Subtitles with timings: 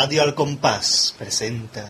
[0.00, 1.88] Radio Al Compás presenta.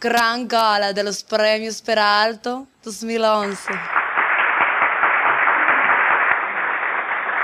[0.00, 3.72] Gran gala de los premios Peralto 2011.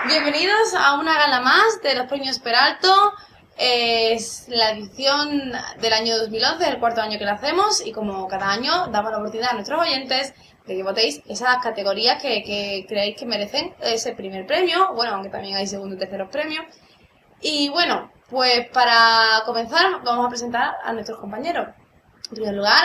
[0.08, 3.12] Bienvenidos a una gala más de los premios Peralto.
[3.56, 8.50] Es la edición del año 2011, el cuarto año que la hacemos y como cada
[8.50, 10.34] año damos la oportunidad a nuestros oyentes
[10.66, 15.28] de que votéis esas categorías que, que creéis que merecen ese primer premio, bueno, aunque
[15.28, 16.64] también hay segundo y terceros premios.
[17.40, 21.68] Y bueno, pues para comenzar vamos a presentar a nuestros compañeros.
[22.30, 22.82] En primer lugar,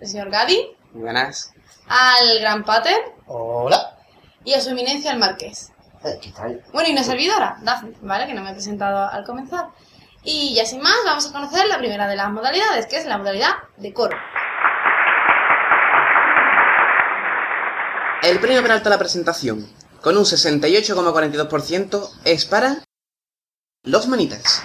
[0.00, 1.52] al señor Gaby, Muy buenas.
[1.88, 3.96] al gran Pater Hola.
[4.44, 5.72] y a su eminencia el Marqués.
[6.04, 6.62] Eh, ¿Qué tal?
[6.72, 8.26] Bueno, y una servidora, Daphne, ¿vale?
[8.26, 9.70] Que no me he presentado al comenzar.
[10.30, 13.16] Y ya sin más, vamos a conocer la primera de las modalidades, que es la
[13.16, 14.14] modalidad de coro.
[18.22, 19.66] El premio Peralta a la presentación,
[20.02, 22.84] con un 68,42%, es para...
[23.84, 24.64] Los Manitas.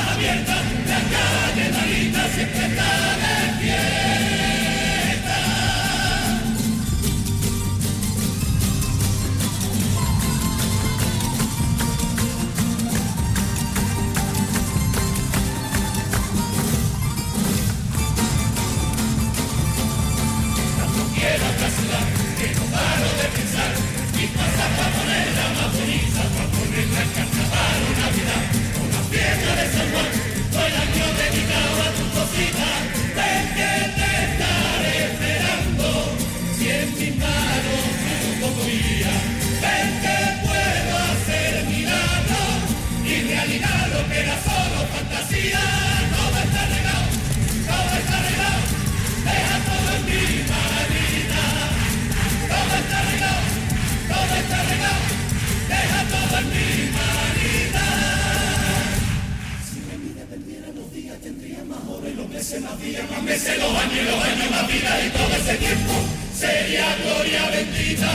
[62.51, 65.93] ese más día, más meses, los años, los años, más vida y todo ese tiempo
[66.35, 68.11] sería gloria bendita,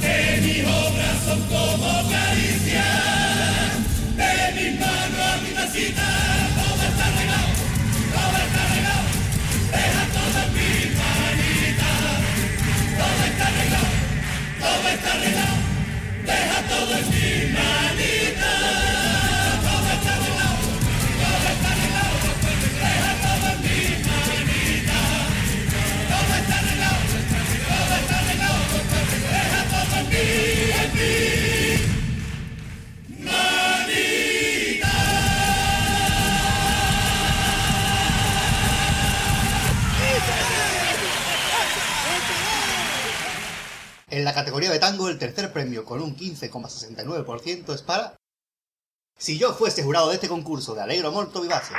[0.00, 2.84] que mis obras son como caricias
[4.14, 6.53] de mis manos a mi tacita.
[45.14, 48.16] El tercer premio con un 15,69% es para...
[49.16, 51.74] Si yo fuese jurado de este concurso de Alegro Molto Vivace.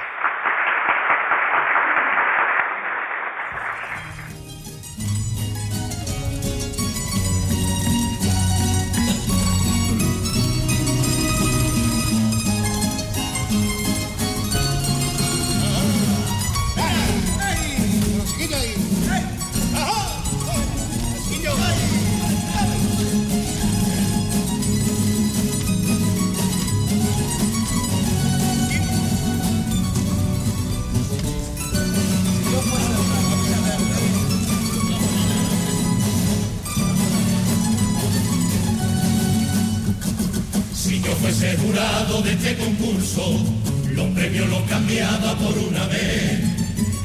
[41.22, 43.44] Fuese jurado de este concurso,
[43.92, 46.40] los premios los cambiaba por una vez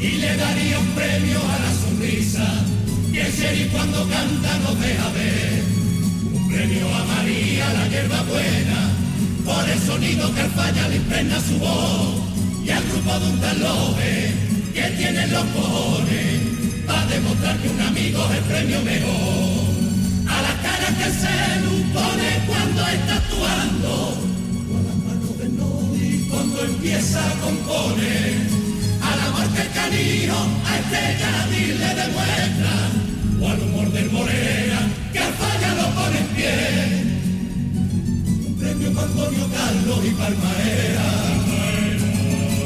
[0.01, 2.65] y le daría un premio a la sonrisa
[3.13, 5.63] que el cuando canta nos deja ver.
[6.33, 8.91] Un premio a María, la hierba buena,
[9.45, 12.15] por el sonido que al falla le impregna su voz
[12.65, 14.33] y al grupo de un taloje
[14.75, 16.41] que tiene los cojones
[16.87, 19.60] para demostrar que un amigo es el premio mejor.
[21.01, 21.35] A la que se
[21.95, 23.91] pone cuando está actuando,
[24.69, 28.37] o a la mano de Nodi cuando empieza a componer.
[29.01, 31.03] Al amor que el canijo a este
[31.81, 32.75] le demuestra,
[33.41, 34.81] o al humor del Morera
[35.13, 36.57] que al falla lo pone en pie.
[38.47, 41.09] Un premio para Antonio Carlos y Palmaera,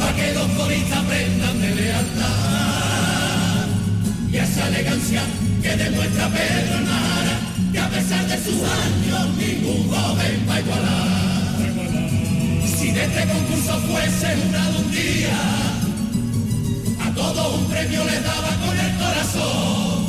[0.01, 2.75] para que los coristas aprendan de lealtad
[4.33, 5.23] y esa elegancia
[5.63, 7.44] que demuestra Pedro Nara,
[7.75, 11.55] que a pesar de sus años ningún joven va a igualar.
[12.79, 15.41] Si de este concurso fuese jurado un día,
[17.05, 20.05] a todo un premio le daba con el corazón.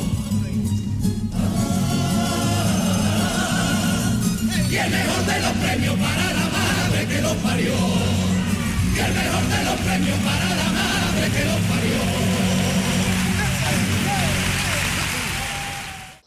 [4.69, 7.77] Y el mejor de los premios para la madre que los parió.
[8.95, 12.35] Y el mejor de los premios para la madre que los parió.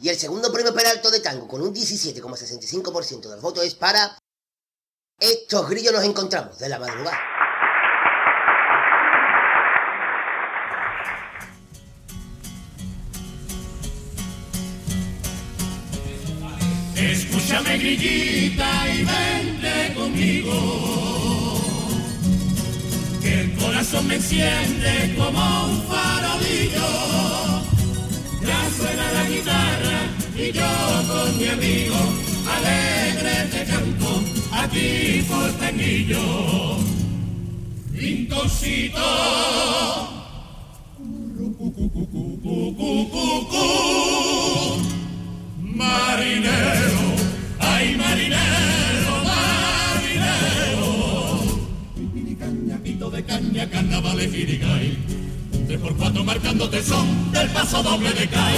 [0.00, 4.16] Y el segundo premio Peralto de Tango, con un 17,65% del voto, es para...
[5.20, 7.18] Estos grillos nos encontramos, de la madrugada.
[16.94, 21.60] Escúchame grillita y vente conmigo,
[23.20, 27.67] que el corazón me enciende como un farolillo
[28.48, 29.98] ya suena la guitarra
[30.34, 30.70] y yo
[31.08, 32.00] con mi amigo
[32.56, 34.10] alegre te canto
[34.52, 36.24] a ti porteñillo.
[37.92, 39.08] Rinconcito.
[45.80, 47.06] Marinero,
[47.60, 50.90] ay marinero, marinero.
[52.38, 52.76] Caña,
[53.10, 53.64] de caña,
[55.68, 58.56] 3 por 4 marcándote son del paso doble de calle.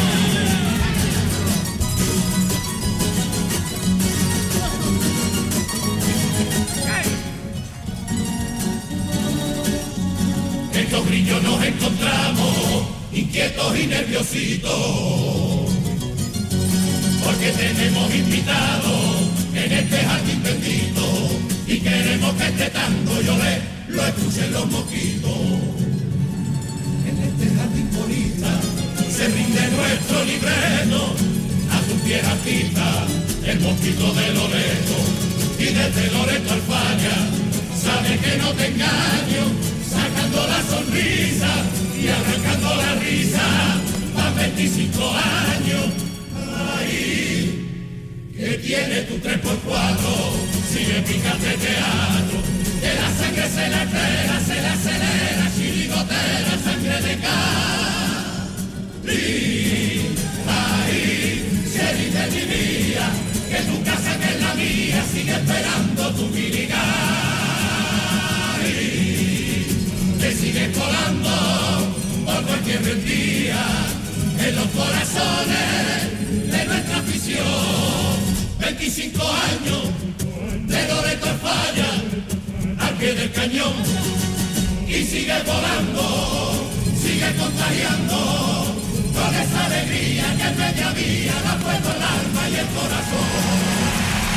[10.72, 14.70] estos grillos nos encontramos, inquietos y nerviositos,
[17.24, 21.02] porque tenemos invitados en este jardín bendito
[21.66, 23.36] y queremos que este tango yo
[23.88, 25.99] lo escuchen los mosquitos.
[27.20, 28.52] En este jardín bonita
[29.14, 31.14] se rinde nuestro libreto
[31.70, 33.06] a tu pies artista,
[33.44, 34.96] el mosquito de Loreto
[35.58, 37.16] y desde Loreto al falla,
[37.76, 39.44] sabe que no te engaño,
[39.86, 41.52] sacando la sonrisa
[42.00, 43.46] y arrancando la risa,
[44.16, 45.86] a 25 años
[48.34, 50.00] que tiene tu 3x4,
[50.72, 52.38] sigue picante teatro,
[52.80, 55.49] que la sangre se le altera, se le acelera,
[56.00, 57.80] chirigotera, sangre de Cali.
[60.48, 63.06] Ahí, Sherry de mi vida,
[63.48, 66.80] que tu casa que es la mía, sigue esperando tu virigay.
[70.20, 71.30] Te sigue colando
[72.24, 73.64] por cualquier día
[74.38, 78.30] en los corazones de nuestra afición.
[78.58, 79.82] 25 años
[80.66, 81.90] de Loreto falla
[82.78, 84.29] al pie del cañón
[84.90, 86.02] y sigue volando,
[87.00, 88.16] sigue contagiando
[89.14, 93.28] con esa alegría que en media vía la puesto el alma y el corazón.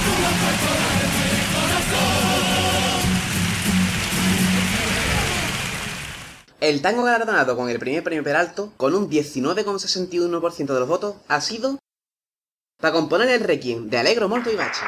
[0.03, 0.69] Tú lo has puesto
[1.33, 2.33] el corazón.
[6.61, 11.41] El tango galardonado con el primer premio Peralto, con un 19,61% de los votos, ha
[11.41, 11.79] sido
[12.79, 14.81] para componer el requiem de Alegro Molto y Bache.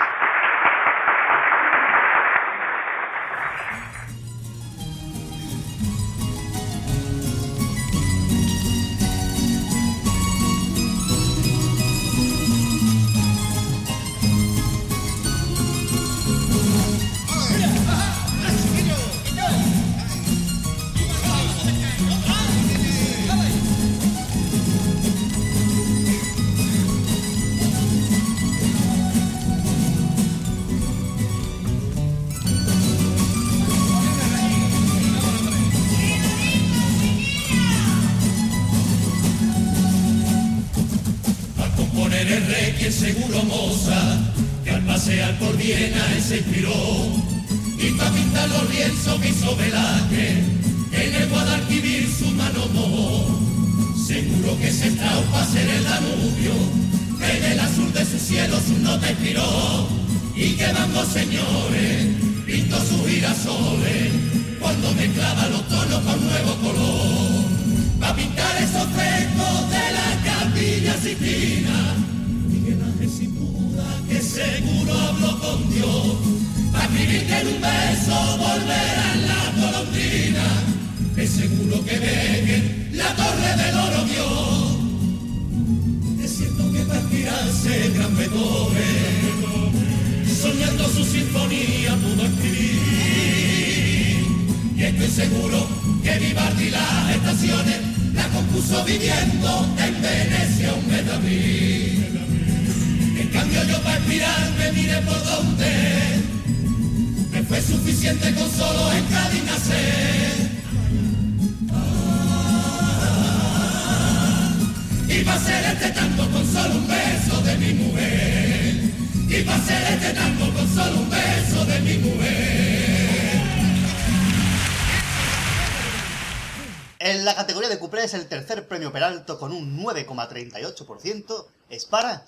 [128.05, 132.25] Cuplés, el tercer premio Peralto con un 9,38% es para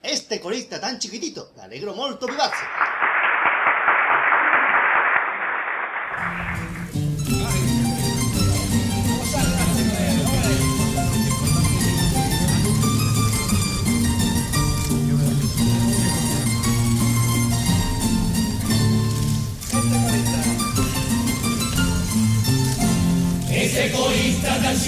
[0.00, 2.64] este corista tan chiquitito, de alegro molto vivace.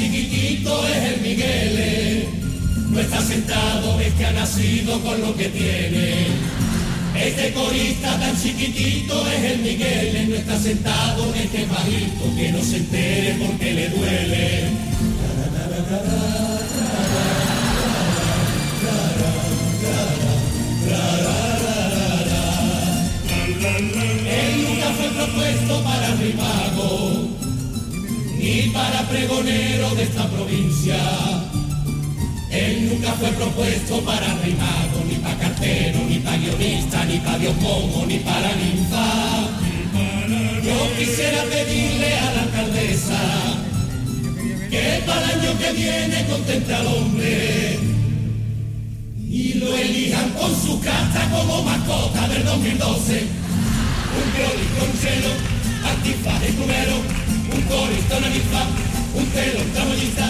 [0.00, 2.24] Chiquitito es el Miguel.
[2.90, 6.26] No está sentado, es que ha nacido con lo que tiene.
[7.14, 10.30] Este corista tan chiquitito es el Miguel.
[10.30, 14.60] No está sentado, es que es bajito, que no se entere porque le duele.
[24.30, 27.19] Él nunca fue propuesto para rimago
[28.50, 30.98] ni para pregonero de esta provincia.
[32.50, 38.06] Él nunca fue propuesto para rimago, ni para cartero, ni para guionista, ni para diosmomo,
[38.06, 39.06] ni para ninfa.
[40.64, 43.22] Yo quisiera pedirle a la alcaldesa
[44.68, 47.78] que para el año que viene contemple al hombre
[49.28, 53.22] y lo elijan con su casa como mascota del 2012.
[54.18, 55.30] Un violín con celo,
[55.88, 56.96] antifaz y plumero,
[57.54, 58.62] un corista, una ninfa,
[59.14, 60.26] un telo, un tramoyista,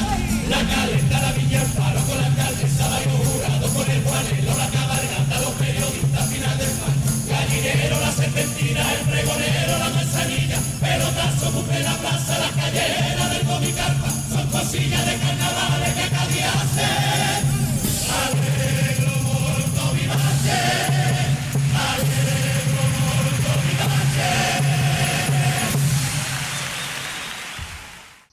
[0.49, 4.69] la caleta, la villa, el faro con la alcaldesa, bailo jurado con el juanelo, la
[4.69, 6.97] cabalgata, los periodistas, final del pan,
[7.29, 14.09] gallinero, la serpentina, el pregonero, la manzanilla, pelotazo, cumple la plaza, la callera del comicarpa,
[14.33, 17.30] son cosillas de carnavales que cada día hace.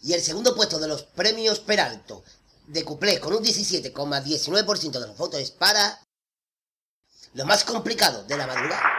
[0.08, 2.24] Y el segundo puesto de los premios Peralto
[2.68, 6.00] de cuplés con un 17,19% de los votos es para
[7.34, 8.90] lo más complicado de la madrugada.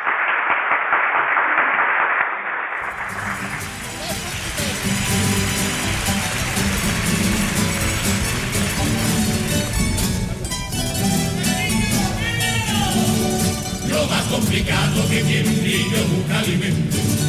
[13.88, 17.27] Lo más complicado que tiene un niño busca alimento.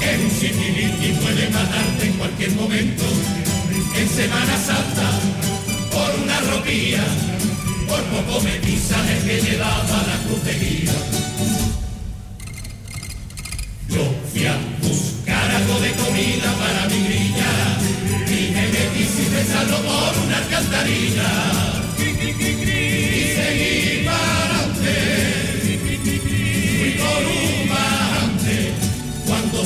[0.00, 0.30] Es un
[1.04, 3.04] y puede matarte en cualquier momento.
[3.96, 5.10] En Semana Santa,
[5.92, 7.04] por una ropía,
[7.86, 10.92] por poco me pisan el que llevaba la cruz de guía.
[13.88, 17.52] Yo fui a buscar algo de comida para mi grilla
[18.26, 21.30] y me sin pensarlo por una alcantarilla.
[21.98, 23.99] Y seguí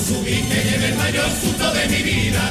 [0.04, 2.50] subí que llevé el mayor susto de mi vida.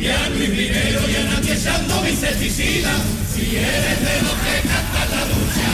[0.00, 2.92] Y a Luis Rivero y a nadie echando insecticida.
[3.34, 4.56] Si eres de los que
[5.12, 5.72] la ducha,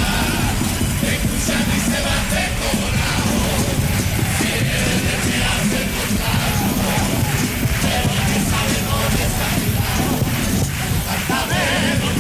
[1.01, 2.87] te escuchan y se va de como
[4.39, 6.73] Si eres de que hace el contagio,
[7.85, 8.39] pero que
[9.29, 10.17] está mi lado.
[11.13, 12.14] Hasta menos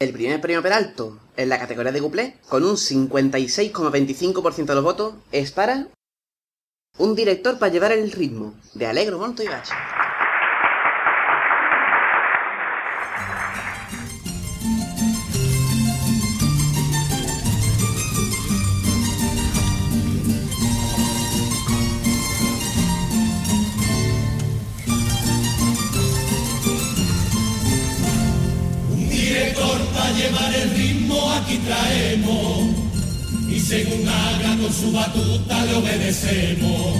[0.00, 5.14] El primer premio Peralto en la categoría de cuplé, con un 56,25% de los votos,
[5.32, 5.88] es para
[6.98, 9.72] un director para llevar el ritmo, de Alegro Monto y Bache.
[30.18, 32.74] llevar el ritmo aquí traemos
[33.48, 36.96] y según haga con su batuta le obedecemos.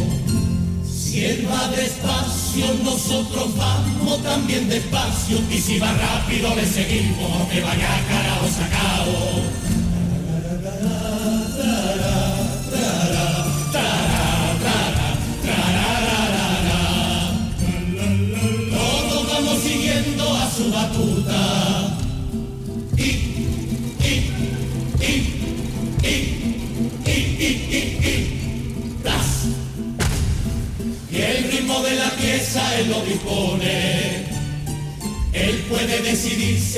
[0.89, 8.49] Si despacio, nosotros vamos también despacio y si va rápido le seguimos, que vaya carajo
[8.57, 9.69] sacao.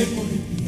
[0.01, 0.60] misericórdia.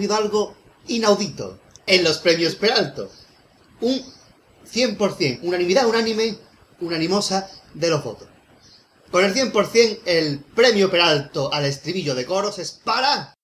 [0.00, 0.56] Ocurrido algo
[0.88, 3.10] inaudito en los premios Peralto.
[3.80, 4.02] Un
[4.64, 6.38] 100%, unanimidad unánime,
[6.80, 8.28] unanimosa de los votos.
[9.10, 13.34] Con el 100% el premio Peralto al estribillo de coros es para...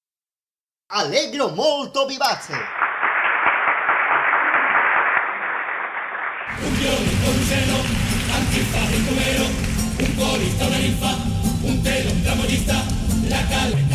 [0.88, 2.54] Allegro molto vivace.
[6.64, 7.76] Un violín con un seno,
[8.34, 9.44] antifaz y cubero,
[9.98, 11.16] un corista, una ninfa,
[11.64, 12.84] un telo, un tramoyista,
[13.28, 13.85] la caleta,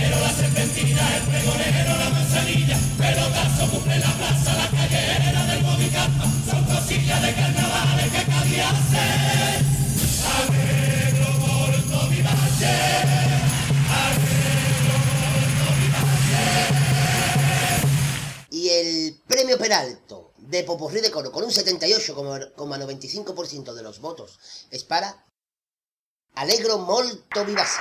[0.00, 6.64] la serpentina, el pregonero, la manzanilla, pelotazo, cumple la plaza, la callera del Movicampa, son
[6.64, 9.64] cosillas de carnavales que Cádiz hace.
[10.36, 12.76] Alegro por Tommy Valle.
[18.50, 24.38] Y el premio Peralto de Popurrí de Coro con un 78,95% de los votos
[24.70, 25.24] es para
[26.34, 27.80] Alegro molto vivace.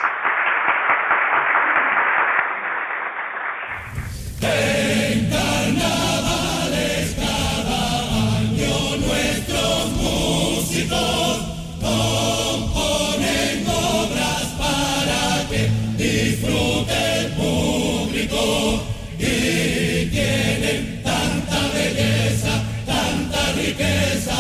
[23.78, 24.35] Suenan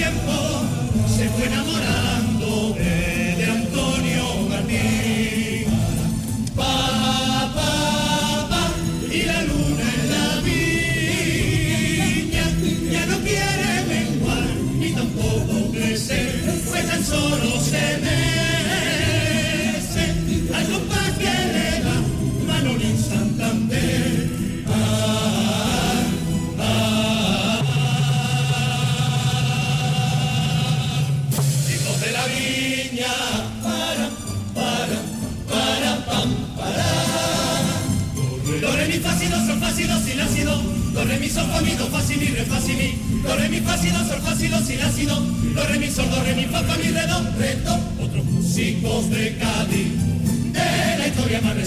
[0.00, 0.49] tiempo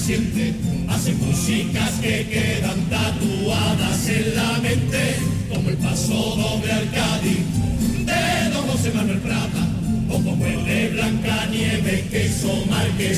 [0.06, 0.54] reciente,
[0.89, 5.16] hacen músicas que quedan tatuadas en la mente,
[5.50, 9.66] como el paso doble al de Don José Manuel Prata,
[10.10, 13.18] o como el de Blanca Nieves que hizo Márquez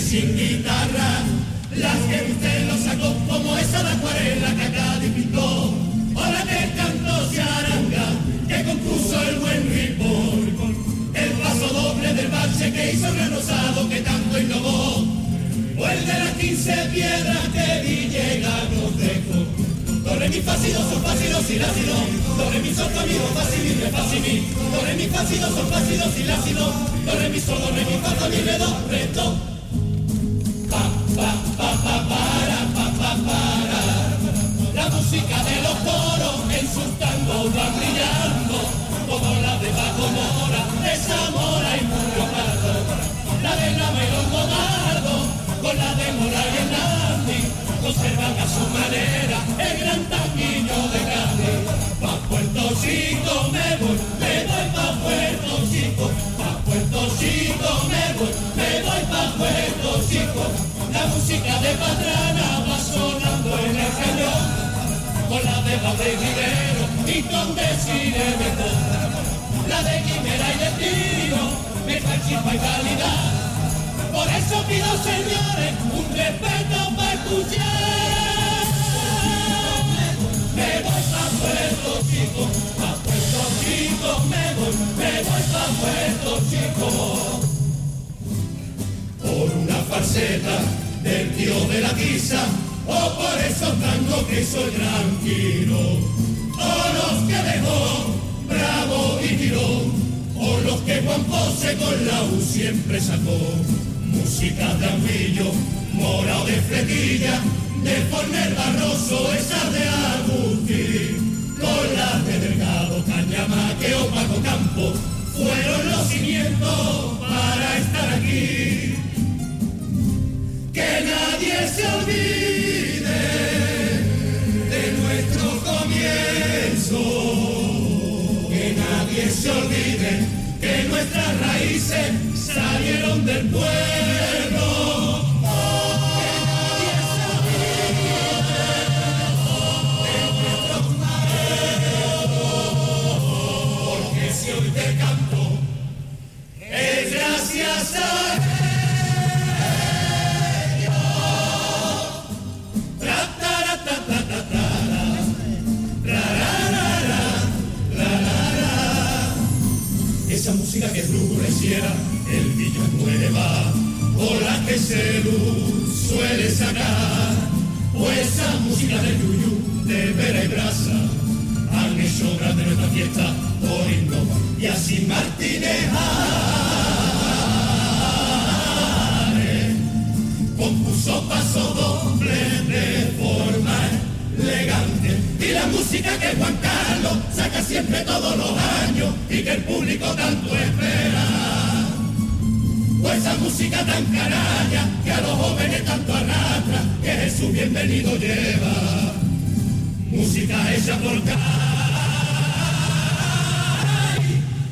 [200.86, 201.18] Valencia por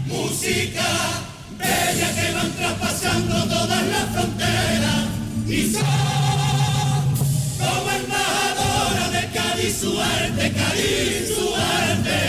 [0.08, 0.86] Música
[1.58, 5.08] bella que van traspasando todas las fronteras
[5.48, 5.84] y son
[7.58, 12.22] como embajadora de Cádiz su arte, Cádiz Suarte.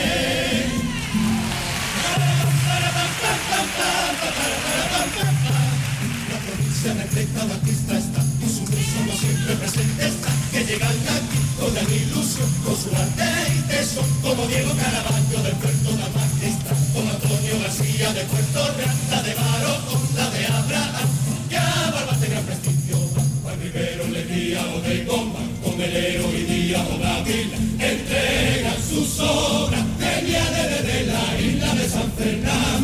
[6.31, 11.39] La provincia de Creta Batista está, y su no siempre presente está, que llegan aquí
[11.59, 12.14] con Danilo.
[12.35, 13.23] Con su arte
[13.55, 18.97] y teso, como Diego Caraballo del Puerto de Pakistán, como Antonio García de Puerto Real,
[19.09, 21.09] la de Barroco, la de Abraham,
[21.49, 22.97] que a Barbate gran prestigio,
[23.41, 30.23] Juan Rivero, Leguía o de Goma, Comelero y Díaz o Gabriela, entregan sus obras, de
[30.23, 32.84] de, de, de la isla de San Fernando.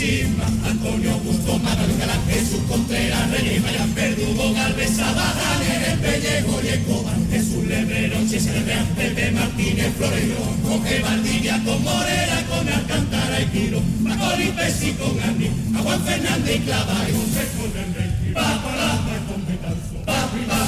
[0.00, 7.16] Antonio Augusto, Manuel Galán, Jesús Contreras, Reyes, Mayas, Verdugo, Galvez, Sabadán, Eres Pellejo y Escobar,
[7.28, 13.82] Jesús Lebrero, Chese Lebrán, Pepe Martínez, Florellón, Jorge Valdivia, con Morera, con Alcántara y Quiro,
[14.00, 19.46] Macoli, Pesci, con Andy, a Juan Fernández y Clava, y José Fernández, Papa, Lapa, con
[19.46, 20.67] Betanzo, Papi, Papi,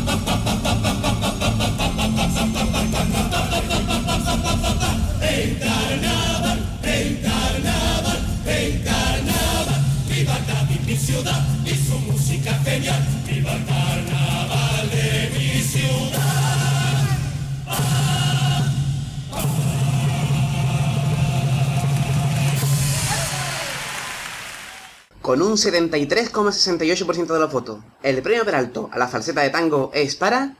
[25.31, 30.17] Con un 73,68% de los votos, el premio Peralto a la falseta de tango es
[30.17, 30.57] para...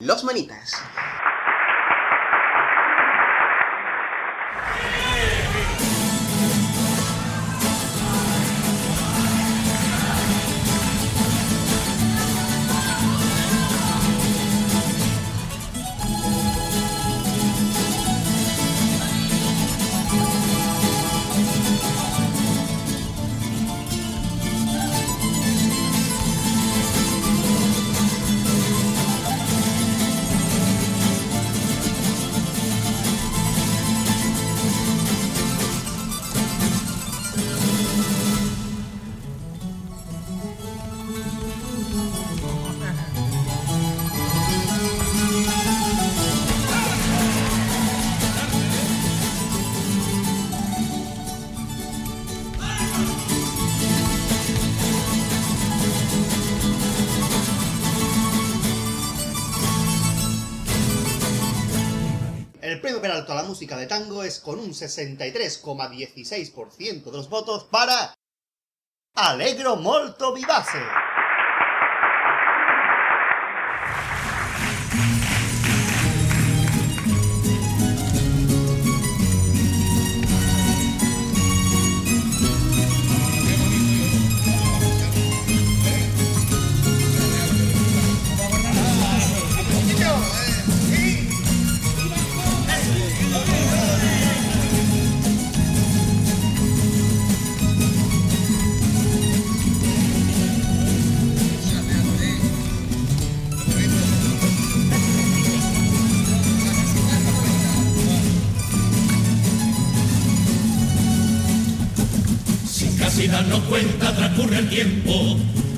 [0.00, 0.74] Los Manitas.
[64.86, 68.14] 63,16% de los votos para
[69.14, 70.80] Allegro molto vivace.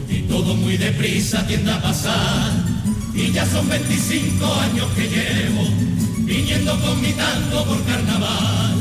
[0.08, 2.50] Y todo muy deprisa tiende a pasar.
[3.14, 5.68] Y ya son 25 años que llevo
[6.20, 8.74] viniendo con mi tango por carnaval.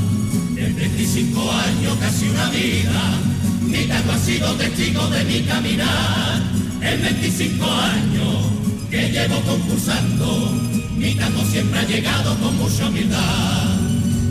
[0.55, 3.19] En 25 años, casi una vida,
[3.61, 6.41] mi tango ha sido testigo de mi caminar.
[6.81, 8.35] En 25 años
[8.89, 10.51] que llevo concursando,
[10.95, 13.75] mi tango siempre ha llegado con mucha humildad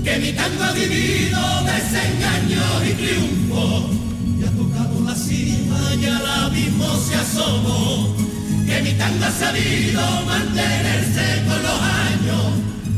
[0.02, 3.90] que mi tango ha vivido desengaños y triunfo
[6.04, 8.14] cima y al abismo se asomó
[8.66, 12.52] que mi tango ha sabido mantenerse con los años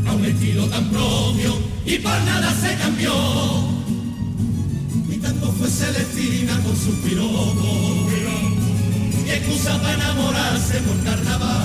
[0.06, 3.12] a un estilo tan propio y por nada se cambió
[5.08, 8.12] mi tango fue Celestina con sus piropos
[9.26, 11.56] y excusa para enamorarse por carnaval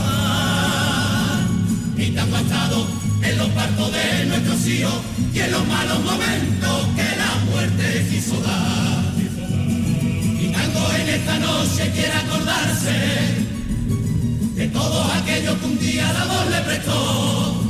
[1.95, 2.87] mi tango ha estado
[3.23, 4.93] en los partos de nuestros hijos
[5.33, 9.10] y en los malos momentos que la muerte quiso dar.
[10.73, 12.91] En esta noche quiere acordarse
[14.55, 17.61] de todos aquellos que un día la voz le prestó.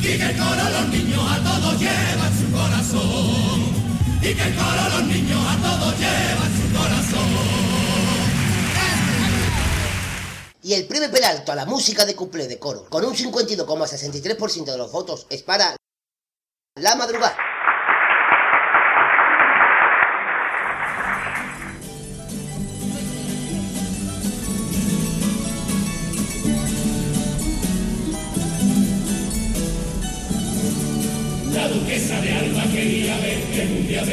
[0.00, 3.60] Y que el coro los niños a todos llevan su corazón.
[4.22, 7.66] Y que el coro los niños a todos llevan su corazón.
[10.62, 14.78] Y el premio Peralto a la música de cuplé de coro, con un 52,63% de
[14.78, 15.76] los votos, es para
[16.76, 17.36] La Madrugada.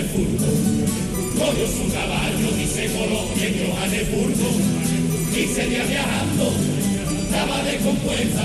[0.01, 0.45] Furto.
[1.38, 4.49] Cogió su caballo y se coló en Johannesburgo.
[5.36, 6.51] Y seguía viajando,
[7.23, 8.43] estaba descompuesta.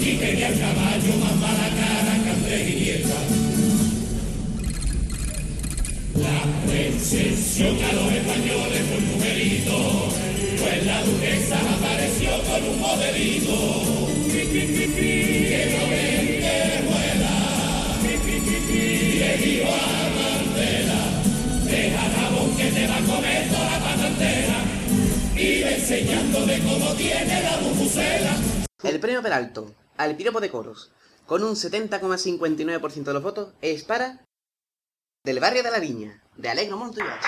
[0.00, 3.18] Y quería el caballo más mala cara que Andrés Iniesta.
[6.16, 10.08] La recepción a los españoles un numerito.
[10.60, 13.88] Pues la duquesa apareció con un modelito.
[28.82, 30.90] El premio Peralto al piropo de coros,
[31.26, 34.24] con un 70,59% de los votos, es para
[35.24, 37.20] Del barrio de la Viña, de Alegro Montoya.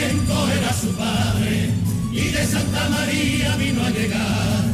[0.00, 1.70] Era su padre,
[2.12, 4.64] y de Santa María vino a llegar.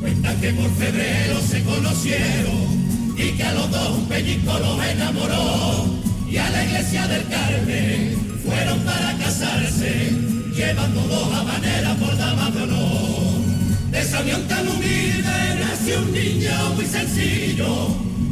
[0.00, 5.86] Cuentan que por febrero se conocieron, y que a los dos un pellizco los enamoró.
[6.28, 10.10] Y a la iglesia del Carmen fueron para casarse,
[10.56, 13.42] llevando dos habaneras por damas de honor.
[13.90, 17.88] De esa unión tan humilde nació un niño muy sencillo,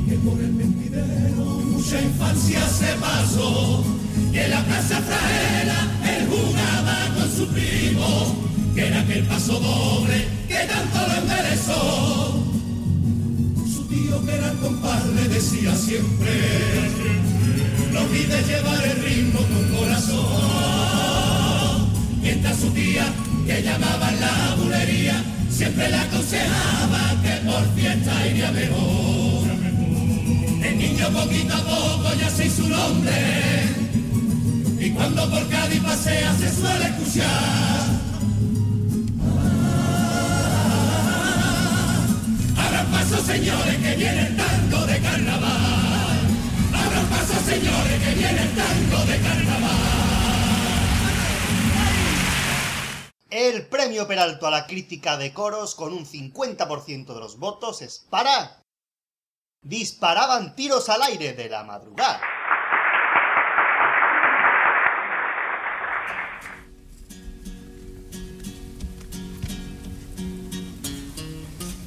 [0.08, 3.84] que por el mentidero mucha infancia se pasó.
[4.32, 8.36] Y en la plaza fraela él jugaba con su primo,
[8.74, 12.44] que era aquel paso doble que tanto lo enderezó.
[13.74, 16.32] Su tío que era el compadre decía siempre,
[17.92, 20.70] no olvides llevar el ritmo con corazón.
[22.22, 23.06] Mientras su tía,
[23.46, 29.48] que llamaba la bulería, siempre le aconsejaba que por fiesta iría mejor.
[30.62, 33.12] El niño poquito a poco ya se hizo un hombre,
[34.80, 37.28] y cuando por Cádiz pasea se suele escuchar.
[42.56, 46.18] Abran paso señores que viene el tango de carnaval.
[46.72, 49.70] Abran paso señores que viene el tango de carnaval.
[53.28, 57.98] El premio Peralto a la crítica de coros con un 50% de los votos es
[58.08, 58.56] para...
[59.62, 62.22] Disparaban tiros al aire de la madrugada.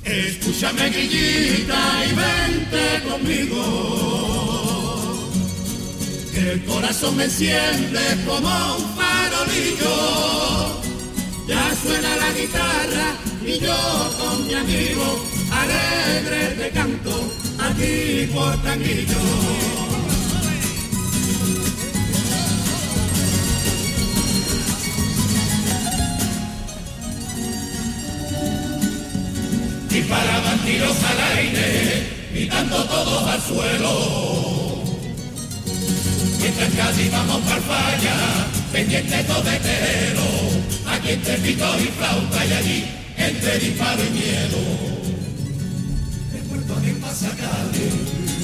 [0.05, 3.61] Escúchame, grillita, y vente conmigo.
[6.35, 10.81] El corazón me enciende como un farolillo.
[11.47, 13.75] Ya suena la guitarra y yo
[14.19, 17.11] con mi amigo alegre te canto
[17.59, 20.02] aquí por Tanguillo.
[29.93, 34.81] Disparaban tiros al aire, gritando todos al suelo.
[36.39, 38.15] Mientras casi vamos para falla,
[38.71, 40.29] pendiente todo de tero,
[40.87, 42.85] aquí entre pito y flauta y allí
[43.17, 44.59] entre disparo y miedo.
[46.33, 47.93] Recuerdo en pasacales,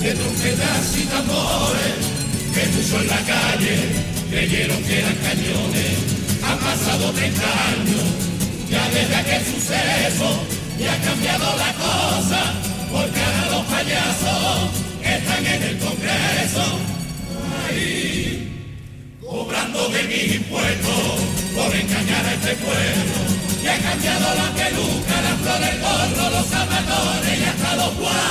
[0.02, 1.98] de trompetas y tambores,
[2.54, 3.76] que puso en la calle,
[4.30, 5.98] creyeron que eran cañones.
[6.44, 8.04] Han pasado 30 años,
[8.70, 12.54] ya desde aquel suceso, y ha cambiado la cosa,
[12.90, 14.70] porque ahora los payasos
[15.04, 16.64] están en el Congreso,
[17.68, 18.78] ahí,
[19.22, 21.20] cobrando de mis impuestos
[21.54, 23.20] por engañar a este pueblo.
[23.62, 28.30] Y ha cambiado la peluca, la flor, el gorro, los zapatones y hasta los guantes.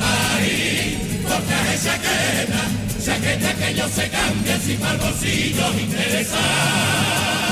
[0.00, 2.62] Ahí, cortaje chaqueta,
[3.04, 7.51] chaqueta que ellos se cambian sin para bolsillos interesantes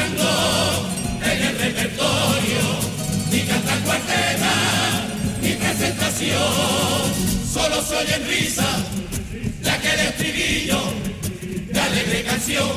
[0.00, 2.62] en el repertorio,
[3.30, 4.52] ni cantan cuarteta,
[5.42, 6.32] ni presentación,
[7.52, 8.66] solo se oyen risa,
[9.62, 10.80] ya que el estribillo
[11.72, 12.70] de alegre canción,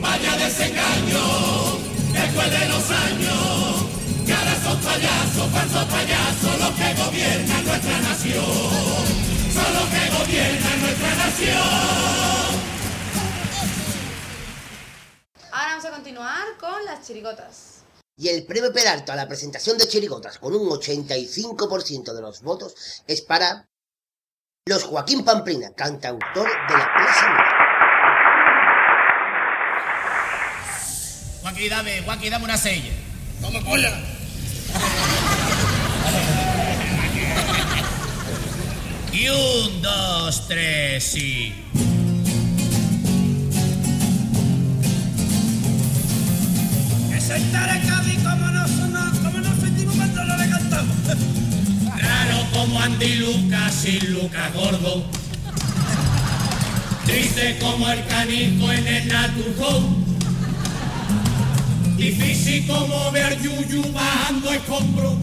[0.00, 1.78] vaya desengaño,
[2.12, 3.86] después de los años,
[4.26, 8.44] que ahora son payasos, falsos payasos, los que gobiernan nuestra nación,
[9.54, 12.65] son los que gobiernan nuestra nación.
[15.56, 17.80] Ahora vamos a continuar con las chirigotas.
[18.18, 23.02] Y el premio Peralto a la presentación de Chirigotas con un 85% de los votos
[23.06, 23.66] es para
[24.66, 27.36] los Joaquín Pamplina, cantautor de la buenísimo.
[31.40, 32.92] Joaquín, dame, Joaquín, dame una sella.
[33.40, 33.98] Toma, polla.
[39.10, 41.65] Y un, dos, tres y...
[47.26, 50.96] Que se entere Cádiz como nos, no- como nos sentimos cuando no le cantamos.
[51.98, 55.04] Raro como Andy Lucas y Lucas Gordo.
[57.04, 60.06] Triste como el canijo en el Naturhome.
[61.96, 65.14] Difícil como ver Yuyu bajando escombros.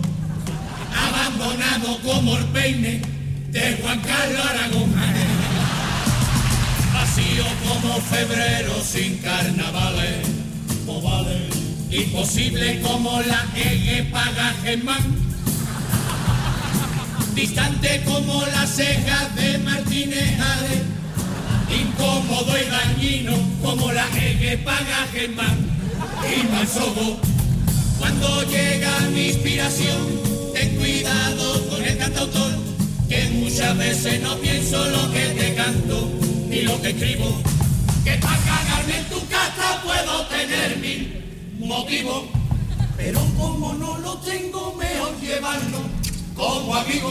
[1.08, 3.02] Abandonado como el peine
[3.52, 4.94] de Juan Carlos Aragón.
[6.94, 10.28] Vacío como febrero sin carnavales.
[11.94, 15.16] Imposible como la Ege paga Germán.
[17.36, 20.82] Distante como las cejas de Martínez Jade,
[21.80, 25.56] incómodo y dañino como la que paga Germán.
[26.36, 27.20] Y Mansogo.
[28.00, 30.20] Cuando llega mi inspiración,
[30.56, 32.58] ten cuidado con el cantautor,
[33.08, 36.12] que muchas veces no pienso lo que te canto
[36.50, 37.40] ni lo que escribo,
[38.04, 41.23] que para cagarme en tu casa puedo tener mil
[41.64, 42.26] motivos,
[42.98, 45.80] pero como no lo tengo, mejor llevarlo
[46.36, 47.10] como amigo.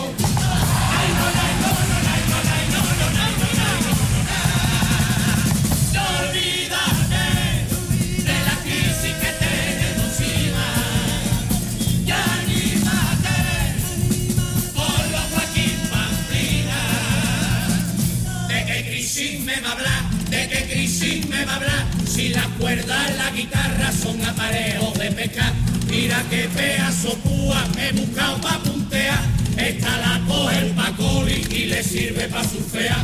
[5.92, 7.26] No olvídate
[8.22, 10.68] de la que tenemos encima.
[12.07, 13.38] Y anímate
[14.74, 16.80] por los Joaquín Pamplina.
[18.48, 20.11] ¿De qué crisis me va a hablar?
[20.30, 22.01] ¿De qué crisis me va a hablar?
[22.13, 25.51] Si las cuerdas en la guitarra son aparejos de pescar.
[25.89, 29.19] Mira qué pedazo púa me he buscado pa' puntear.
[29.57, 33.01] Esta la coge el Pacoli y le sirve pa' surfear.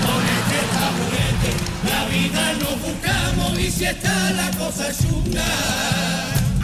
[0.00, 1.50] Con este taburete
[1.84, 5.44] la vida nos buscamos y si está la cosa chunga.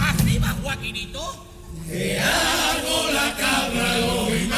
[0.01, 1.45] Arriba, Joaquinito.
[1.86, 4.49] Que hago la cabra hoy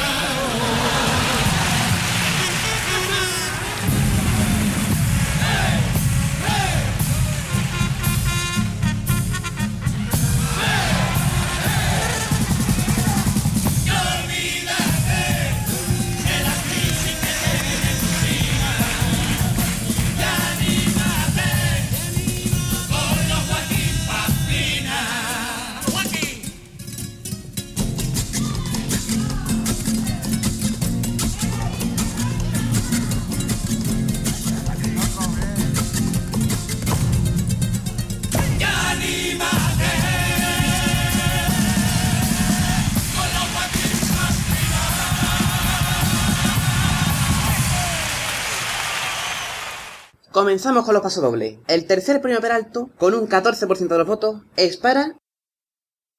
[50.34, 51.60] Comenzamos con los pasodobles.
[51.68, 55.16] El tercer premio Peralto, con un 14% de los votos, es para...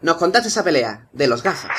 [0.02, 1.78] Nos contaste esa pelea, de los gafas.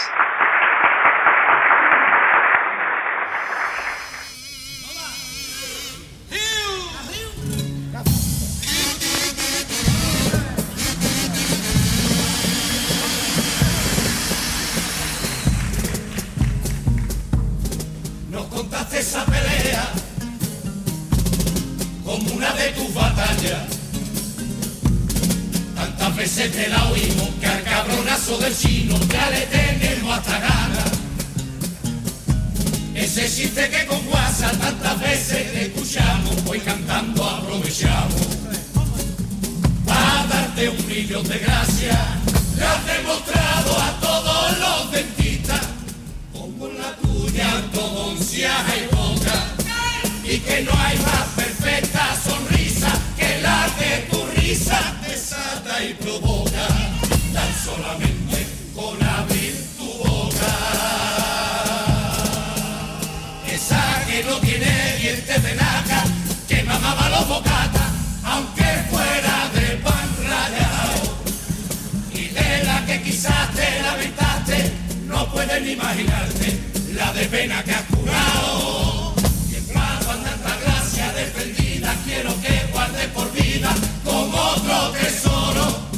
[72.17, 72.31] Y
[72.65, 74.73] la que quizás te lamentaste,
[75.07, 76.59] no puedes ni imaginarte
[76.95, 79.15] la de pena que has curado.
[79.51, 85.89] Y en a tanta gracia defendida, quiero que guardes por vida como otro tesoro.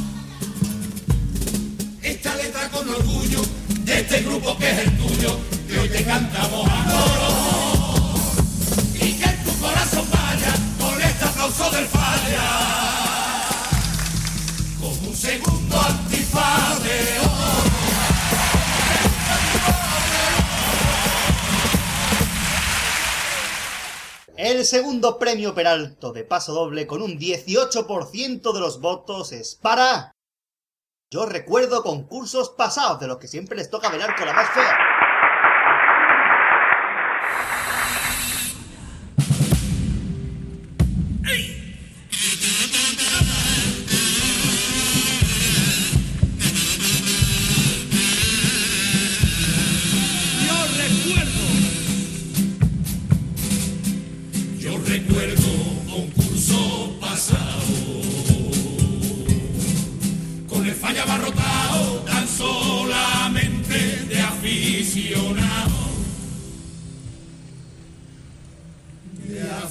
[2.01, 3.41] Esta letra con orgullo
[3.85, 8.13] de este grupo que es el tuyo, que hoy te cantamos a coro.
[8.95, 12.79] Y que en tu corazón vaya con este aplauso del falla
[14.79, 15.98] como un segundo
[24.39, 30.11] El segundo premio Peralto de paso doble con un 18% de los votos es para...
[31.11, 34.88] Yo recuerdo concursos pasados de los que siempre les toca velar con la más fea.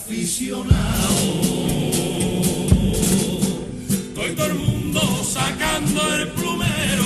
[0.08, 0.72] Aficionado.
[3.90, 7.04] Estoy todo el mundo sacando el plumero.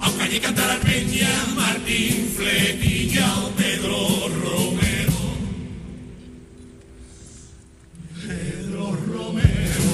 [0.00, 5.12] Aunque allí cantara Peña, Martín Fletilla o Pedro Romero.
[8.26, 9.84] Pedro Romero.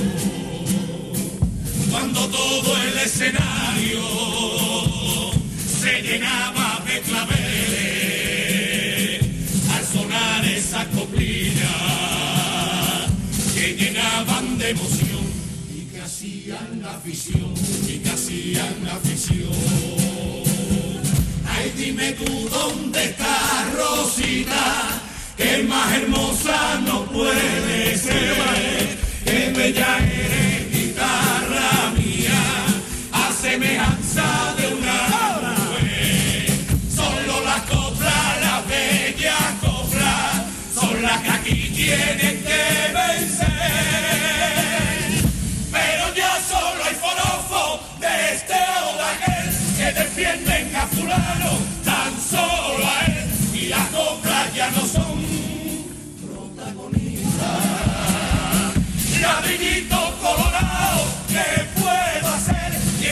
[1.90, 3.57] Cuando todo el escenario
[18.62, 19.52] afición.
[21.46, 25.00] Ay, dime tú dónde está Rosita,
[25.36, 32.42] que más hermosa no puede ser, que bella eres guitarra mía,
[33.12, 35.08] a semejanza de una
[35.56, 36.46] nube.
[36.94, 40.42] Solo las coplas, las bellas coplas,
[40.74, 43.37] son las que aquí tienen que vencer.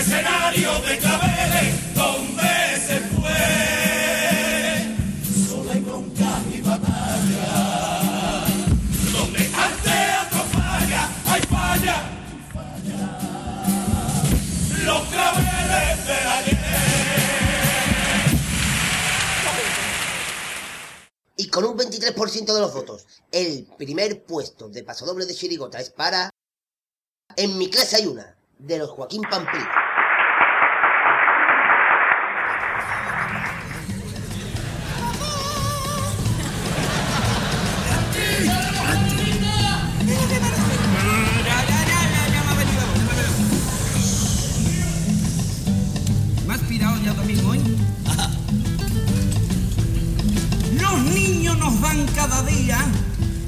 [0.06, 2.42] Escenario de claveles, ¿dónde
[2.86, 3.86] se fue?
[21.57, 26.28] Con un 23% de los votos, el primer puesto de pasodoble de Chirigota es para...
[27.34, 29.64] En mi clase hay una, de los Joaquín Pamplín.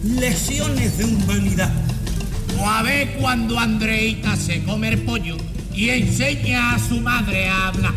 [0.05, 1.73] Lesiones de humanidad.
[2.59, 5.37] O a ver cuando Andreita se come el pollo
[5.73, 7.95] y enseña a su madre a hablar.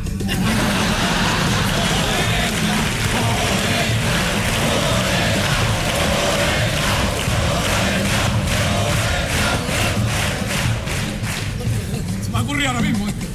[12.23, 13.30] Se me ha ocurrido ahora mismo.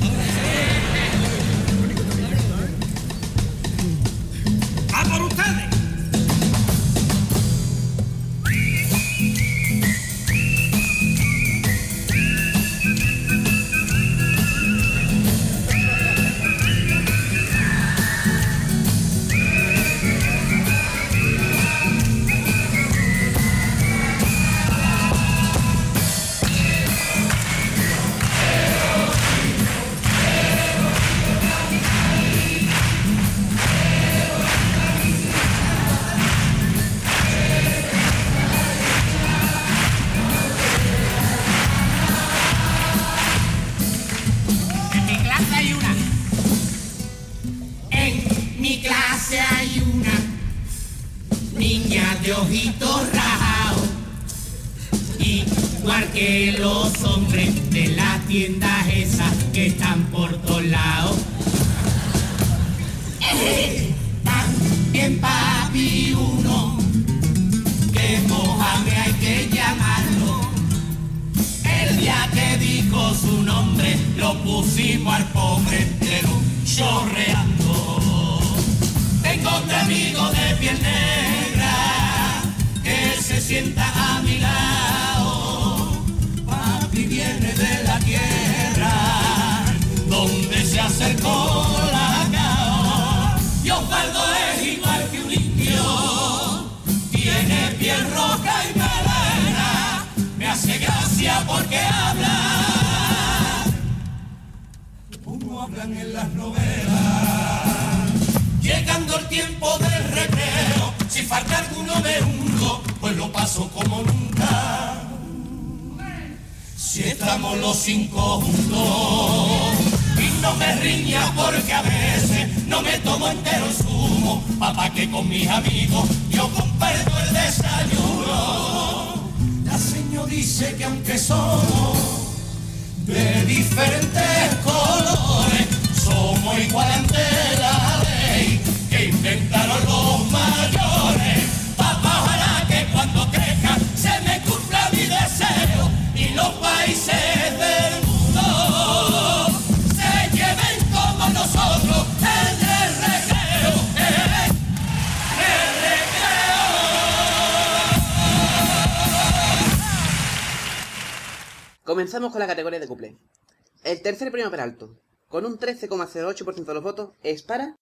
[165.29, 167.77] Con un 13,08% de los votos, es para...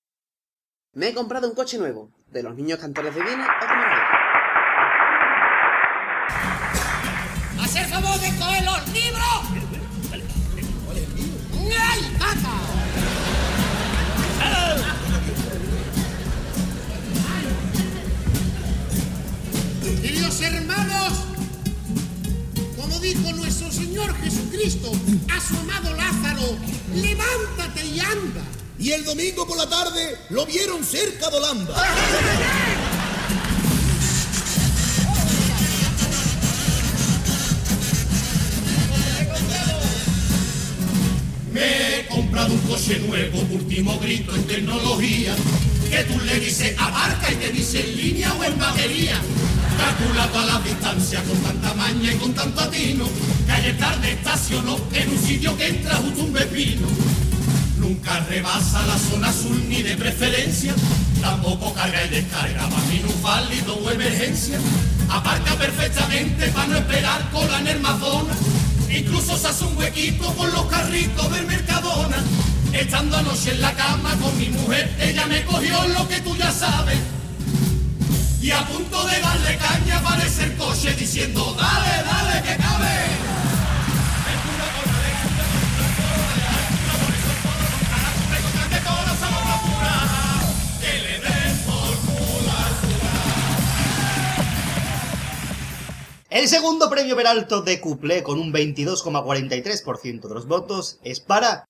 [0.93, 3.99] Me he comprado un coche nuevo, de los niños cantores de Viena Manuel.
[7.63, 9.41] ¡Hacer favor de coger los libros!
[11.77, 12.55] ¡Ay, caca!
[20.01, 21.34] Queridos hermanos,
[23.01, 24.93] dijo nuestro Señor Jesucristo
[25.31, 26.57] a su amado Lázaro,
[26.95, 28.43] levántate y anda.
[28.79, 32.94] Y el domingo por la tarde lo vieron cerca de Holanda.
[41.55, 41.61] Me
[42.01, 45.37] he comprado un coche nuevo, último grito en tecnología.
[45.89, 49.21] Que tú le dices abarca y te dice en línea o en batería.
[49.79, 53.09] Calcula toda la distancia con tanta maña y con tanto atino.
[53.49, 56.89] Ayer tarde estacionó en un sitio que entra justo un pepino.
[57.79, 60.75] Nunca rebasa la zona azul ni de preferencia.
[61.21, 64.59] Tampoco carga y descarga para minusválido o emergencia.
[65.09, 68.35] Aparca perfectamente para no esperar cola en el Madonna.
[68.95, 72.17] Incluso se hace un huequito con los carritos del Mercadona.
[72.73, 76.53] Estando anoche en la cama con mi mujer, ella me cogió lo que tú ya
[76.53, 76.99] sabes.
[78.41, 83.24] Y a punto de darle caña aparece el coche diciendo, dale, dale, que cabe.
[96.35, 101.65] El segundo premio Peralto de Cuplé con un 22,43% de los votos es para...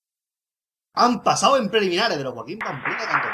[0.94, 3.28] Han pasado en preliminares de los Joaquín Pamplina tanto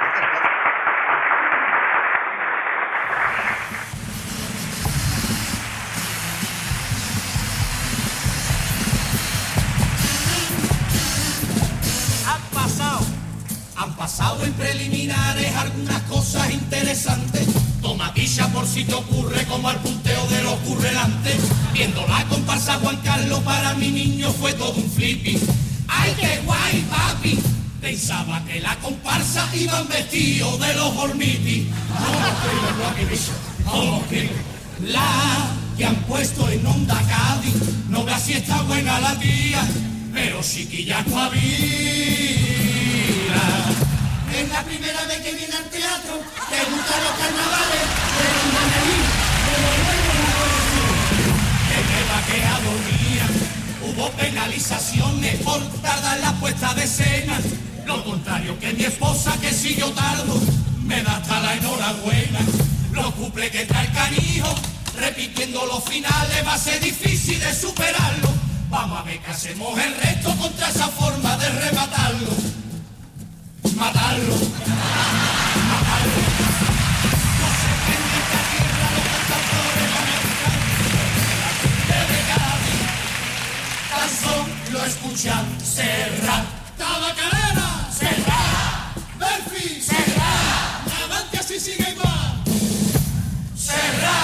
[13.76, 17.70] han pasado en preliminares algunas cosas interesantes.
[17.81, 21.37] Tomatilla por si te ocurre como al punteo de los currelantes.
[21.72, 25.39] Viendo la comparsa Juan Carlos para mi niño fue todo un flippy.
[25.89, 27.39] ¡Ay, qué guay, papi!
[27.81, 31.66] Pensaba que la comparsa iban vestidos de los hormitis.
[31.99, 32.11] No
[33.72, 33.99] no.
[33.99, 34.03] No.
[34.87, 37.55] La que han puesto en Onda Cádiz.
[37.89, 39.66] No veas si está buena la tía,
[40.12, 41.41] pero chiquilla espabila.
[44.33, 47.85] Es la primera vez que viene al teatro, te gustan los carnavales,
[48.16, 48.99] pero no me di,
[51.68, 53.26] que me vaqueado día.
[53.83, 57.39] Hubo penalizaciones por tardar la puesta de escena.
[57.87, 60.41] Lo contrario que mi esposa que si yo tardo,
[60.85, 62.41] me da hasta la enhorabuena.
[62.93, 64.55] Lo cumple que trae el canijo,
[64.97, 68.33] repitiendo los finales va a ser difícil de superarlo.
[68.68, 72.61] Vamos a ver qué hacemos el resto contra esa forma de rematarlo.
[73.81, 74.37] Matarlo.
[75.70, 76.20] Matarlo.
[77.41, 80.76] No se prende esta tierra los cantadores americanos.
[82.11, 82.85] De Cádiz.
[83.91, 86.37] Canzón lo escuchan Serra.
[86.76, 87.68] Tabacalera.
[87.99, 88.43] Serra.
[89.18, 89.81] Belfi.
[89.81, 90.31] Serra.
[91.03, 92.45] Avante así sigue igual.
[93.57, 94.18] Serra.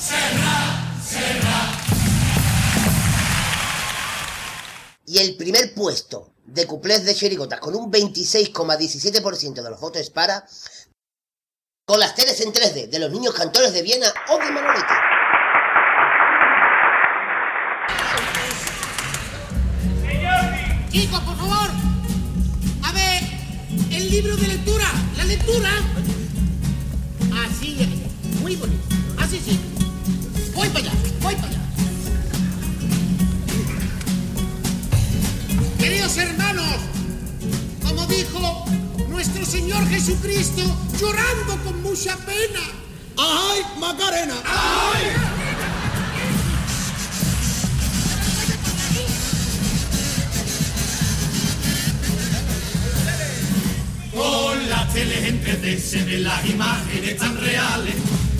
[0.00, 0.56] Serra.
[1.06, 1.58] Serra.
[5.04, 10.46] Y el primer puesto de cuplés de chirigotas con un 26,17% de los votos para...
[11.84, 14.94] Con las teles en 3D de los niños cantores de Viena o de Manolete.
[20.90, 21.70] Chicos, por favor.
[22.82, 23.22] A ver,
[23.90, 24.86] el libro de lectura.
[25.16, 25.70] La lectura.
[27.44, 28.40] Así es.
[28.40, 28.82] Muy bonito.
[29.18, 29.58] Así sí.
[30.54, 30.92] Voy para allá.
[31.20, 31.61] Voy para allá.
[36.02, 36.80] Queridos hermanos,
[37.80, 38.08] como
[39.46, 40.62] Señor Jesucristo
[40.98, 42.58] llorando con mucha pena.
[43.16, 44.34] ¡Ay, Macarena!
[54.12, 57.94] Con la tele en 3D se ven las imágenes tan reales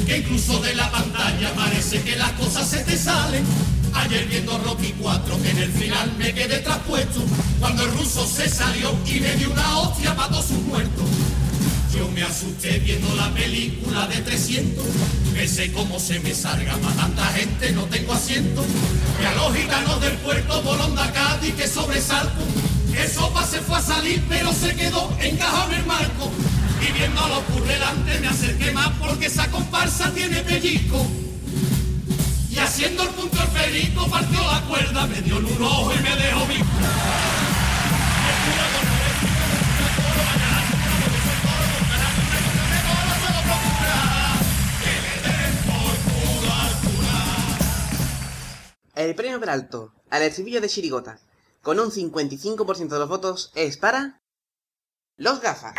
[0.05, 3.45] que incluso de la pantalla parece que las cosas se te salen.
[3.95, 7.23] Ayer viendo Rocky 4 que en el final me quedé traspuesto
[7.61, 11.05] cuando el ruso se salió y me dio una hostia para todos sus muertos.
[11.95, 14.85] Yo me asusté viendo la película de 300
[15.35, 18.65] Pensé cómo se me salga para tanta gente, no tengo asiento.
[19.21, 22.43] Y a los gitanos del puerto Bolonda Cádiz que sobresalto.
[22.97, 26.31] El sopa se fue a salir pero se quedó encajado en el marco.
[26.87, 31.07] Y viendo a los currelantes me acerqué más porque esa comparsa tiene pellizco
[32.53, 36.03] y haciendo el punto el perico partió la cuerda, me dio en un ojo y
[36.03, 36.67] me dejó vivo.
[48.95, 51.19] El premio Peralto al estribillo de Chirigota,
[51.63, 54.21] con un 55% de los votos, es para...
[55.17, 55.75] Los gafas.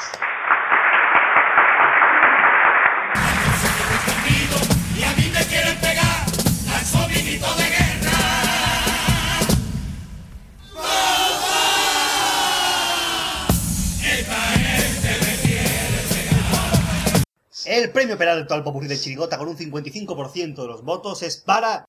[17.66, 21.86] El premio Peralto al Popurrí de Chirigota con un 55% de los votos es para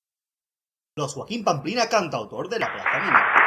[0.95, 3.44] los Joaquín Pamplina, cantautor de la Plaza Mina.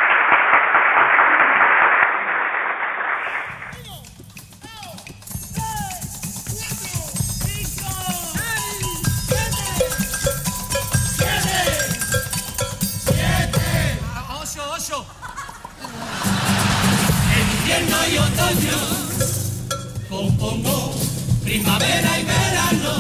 [21.59, 22.93] Primavera y verano,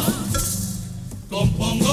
[1.31, 1.88] compongo,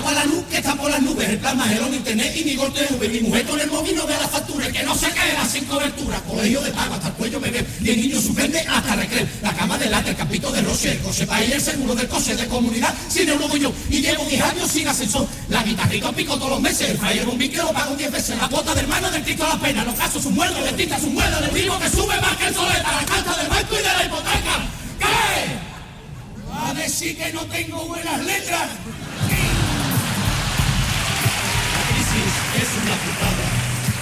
[0.00, 2.72] Agua, la luz que está por las nubes, el plasma, el internet y mi gol
[2.72, 3.06] TV.
[3.08, 5.66] Mi mujer con el móvil no ve la factura, y que no se caerá sin
[5.66, 6.18] cobertura.
[6.22, 9.26] Colegio de pago hasta el cuello me ve, y el niño suspende hasta recreo.
[9.42, 12.08] La cama de lata, el capito de Roche, el coche para ir, el seguro del
[12.08, 13.72] coche de comunidad, sin euro voy yo.
[13.90, 15.28] Y llevo 10 años sin ascensor.
[15.50, 18.38] La guitarrita pico todos los meses, el fire un que lo pago 10 veces.
[18.38, 20.96] La cuota del hermano del Cristo a la pena, los casos son muertos, el tinta
[20.96, 23.76] un muerto, el vivo que sube más que el soleta, la carta del banco y
[23.76, 24.56] de la hipoteca.
[24.98, 26.50] ¿Qué?
[26.50, 28.70] Va a decir que no tengo buenas letras.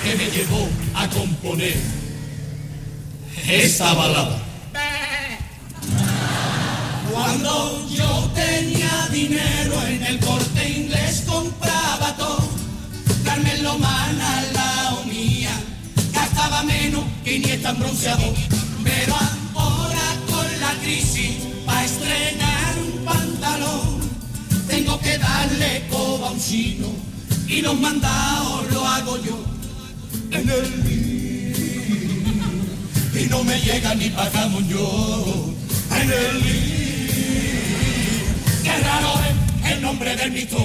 [0.09, 1.77] Que me llevó a componer
[3.47, 4.39] esta balada.
[7.13, 12.49] Cuando yo tenía dinero en el corte inglés compraba todo.
[13.23, 15.53] Carmen Lomana lado mía
[16.13, 18.33] gastaba menos que ni tan bronceado.
[18.85, 19.15] Pero
[19.55, 21.33] ahora con la crisis
[21.67, 24.01] para estrenar un pantalón
[24.69, 26.89] tengo que darle coba a un chino
[27.47, 29.58] y los mandados lo hago yo
[30.31, 31.55] en el lío.
[33.21, 34.31] y no me llega ni pa'
[34.69, 35.55] yo
[35.93, 38.25] en el lío.
[38.63, 40.59] qué raro es el nombre del mito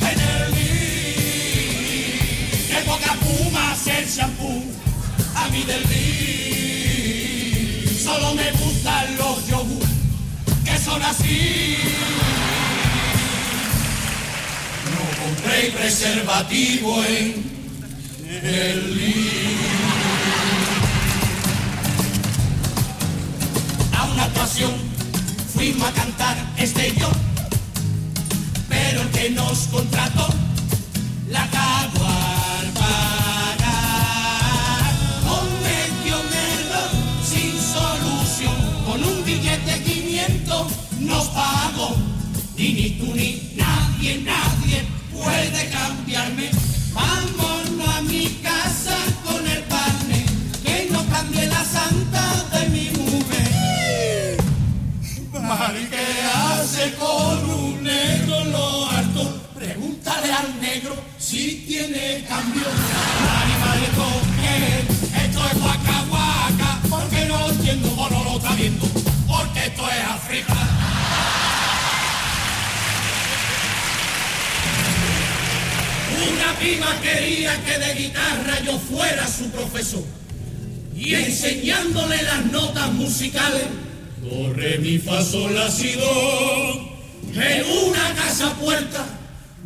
[0.00, 1.76] en el lío.
[2.68, 4.62] qué poca puma hacer shampoo
[5.34, 6.70] a mí del lío.
[8.02, 9.86] solo me gustan los yogur
[10.64, 11.76] que son así
[14.92, 17.55] no compré preservativo en el.
[18.38, 18.42] A
[24.12, 24.72] una actuación
[25.54, 27.08] fuimos a cantar este yo,
[28.68, 30.28] pero el que nos contrató
[31.30, 33.56] la cagó al pagar.
[37.24, 40.66] Sin solución, con un billete 500
[41.00, 41.96] nos pagó.
[42.58, 46.50] Y ni tú ni nadie, nadie puede cambiarme.
[46.92, 47.65] Vámonos
[66.88, 68.86] porque no lo entiendo o no lo está viendo,
[69.26, 70.95] porque esto es África.
[76.32, 80.04] Una prima quería que de guitarra yo fuera su profesor.
[80.94, 83.64] Y enseñándole las notas musicales,
[84.28, 86.96] Corre mi fa sol la si do.
[87.34, 89.06] En una casa puerta,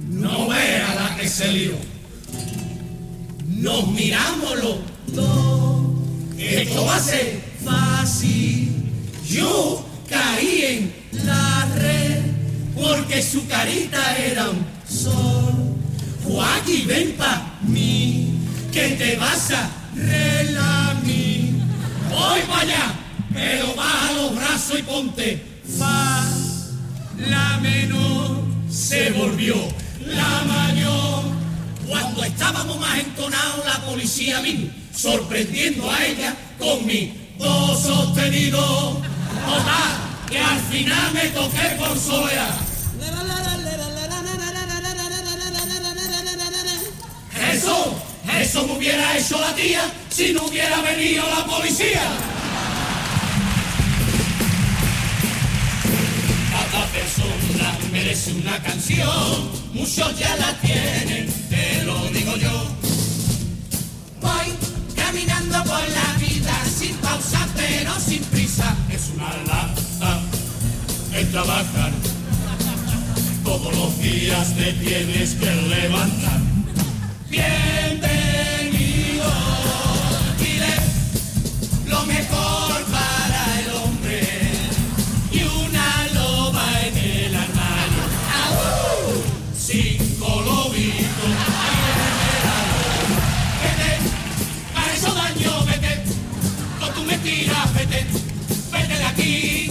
[0.09, 1.77] no vea la que se lió.
[3.47, 4.77] Nos miramos los
[5.07, 5.81] dos.
[6.37, 8.73] Esto va a ser fácil.
[9.27, 12.19] Yo caí en la red
[12.75, 15.30] porque su carita era un sol.
[16.41, 18.33] Joaquín, ven pa' mí,
[18.73, 21.53] que te vas a relamir.
[22.09, 22.95] Voy para allá,
[23.31, 25.45] pero baja los brazos y ponte
[25.79, 26.25] fa.
[27.29, 29.55] La menor se volvió
[30.07, 31.25] la mayor.
[31.87, 39.03] Cuando estábamos más entonados, la policía vino, sorprendiendo a ella con mi do sostenido.
[39.45, 39.93] Total,
[40.31, 42.70] que al final me toqué por soledad.
[47.53, 47.97] Eso,
[48.41, 52.03] eso me hubiera hecho la tía si no hubiera venido la policía.
[56.53, 62.67] Cada persona merece una canción, muchos ya la tienen, te lo digo yo.
[64.21, 64.55] Voy
[64.95, 68.77] caminando por la vida sin pausa pero sin prisa.
[68.93, 70.21] Es una lata
[71.15, 71.91] el trabajar.
[73.43, 76.41] Todos los días te tienes que levantar.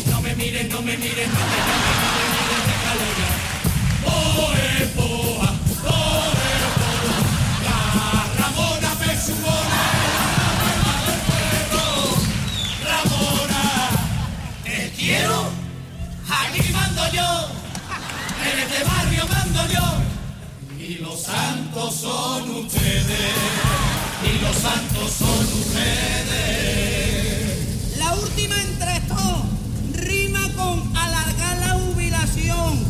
[0.08, 1.69] No me mires, no me mires,
[18.70, 19.98] este barrio mando yo,
[20.80, 23.34] y los santos son ustedes,
[24.24, 26.28] y los santos son ustedes.
[27.98, 29.42] La última entre todos
[29.94, 32.86] rima con alargar la jubilación.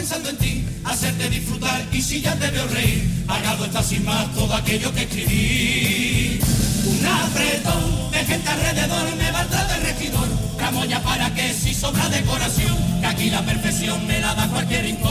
[0.00, 4.34] Pensando en ti, hacerte disfrutar y si ya te veo reír, pagado está sin más
[4.34, 6.40] todo aquello que escribí.
[6.86, 12.78] Un apretón de gente alrededor me valdrá de regidor, tramoya para que si sobra decoración,
[13.02, 15.10] que aquí la perfección me la da cualquier rincón.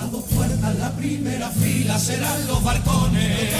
[0.00, 3.54] A dos puertas la primera fila serán los balcones,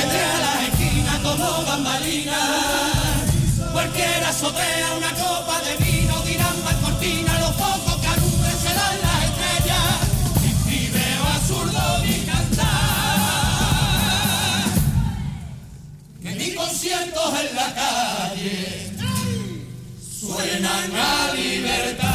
[0.00, 3.22] entre a las esquinas como bambalinas.
[3.72, 5.12] Cualquiera azotea una
[16.42, 18.90] Mis conciertos en la calle.
[20.18, 22.08] Suenan a libertad.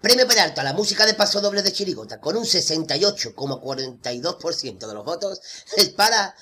[0.00, 5.04] Premio Peralta a la música de paso doble de Chirigota con un 68,42% de los
[5.04, 5.42] votos
[5.76, 6.34] es para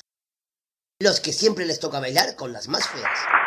[1.01, 3.38] los que siempre les toca bailar con las más feas.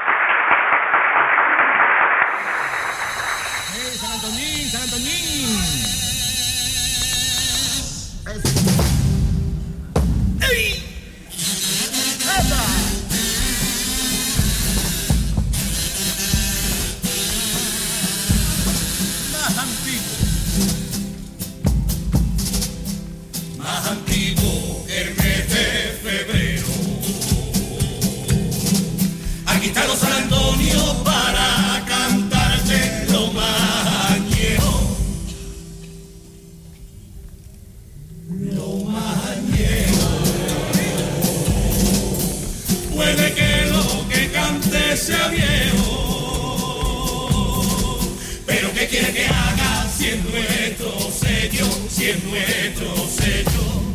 [52.02, 53.94] Si es nuestro sello,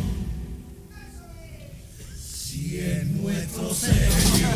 [2.17, 4.47] si es nuestro sello,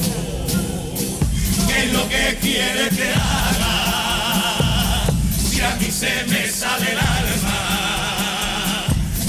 [1.68, 5.06] ¿qué es lo que quiere que haga?
[5.50, 8.86] Si a mí se me sale el alma,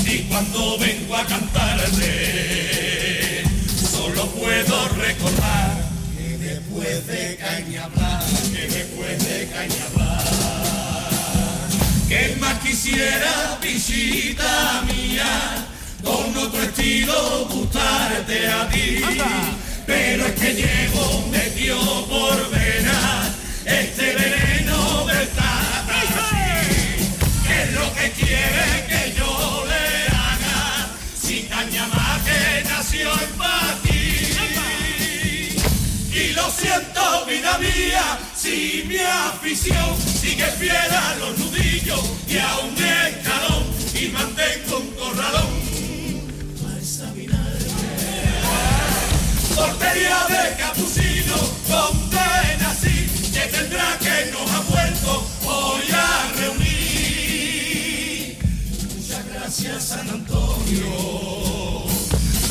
[0.07, 2.63] y cuando vengo a cantarte,
[3.91, 10.02] solo puedo recordar que después de Cañablar, que después de Cañablar, que más
[12.83, 15.65] quisiera visita mía,
[16.03, 19.01] con otro estilo gustarte a ti,
[19.87, 23.31] pero es que llevo medio por vena.
[23.65, 26.09] Este veneno del tatarí,
[27.47, 30.91] que es lo que quiere que yo le haga,
[31.23, 34.37] si Cañamá que nació en Paqui.
[36.13, 38.19] Y lo siento, vida mía,
[38.53, 44.89] si mi afición sigue fiel a los nudillos y a un escalón y mantengo un
[45.01, 45.53] corralón.
[46.63, 47.59] para examinarme.
[49.57, 51.37] Portería de capuchino,
[51.71, 52.97] con pena así,
[53.33, 55.11] que tendrá que nos ha vuelto
[55.47, 58.37] hoy a reunir.
[58.95, 60.91] Muchas gracias, San Antonio,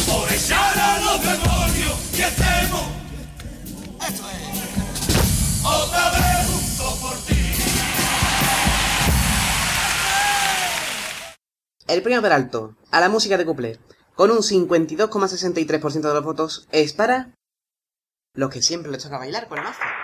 [0.07, 3.01] por echar a los demonios y estemos
[5.63, 7.41] otra vez juntos por ti.
[11.87, 13.79] El premio Peralto a la música de cuplé,
[14.15, 17.33] con un 52,63% de los votos, es para
[18.33, 20.00] los que siempre les toca bailar con la maza.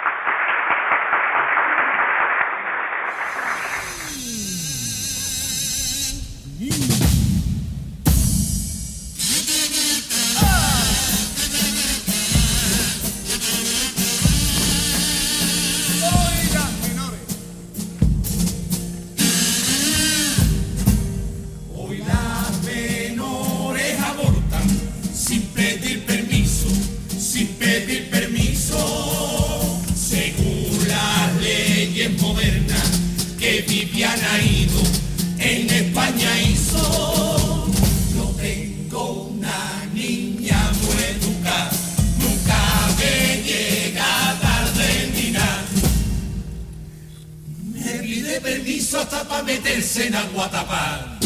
[49.48, 51.18] Meterse en agua tapada.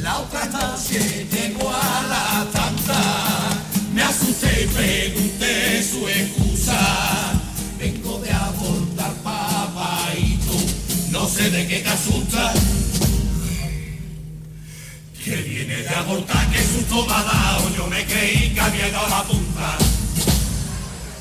[0.00, 3.00] La otra noche llegó a la tanta,
[3.94, 7.40] me asusté y pregunté su excusa.
[7.78, 10.54] Vengo de abortar papaito,
[11.12, 11.92] no sé de qué te.
[15.24, 19.08] Que viene de abortar, que susto me ha dado, yo me creí que había dado
[19.08, 19.78] la punta.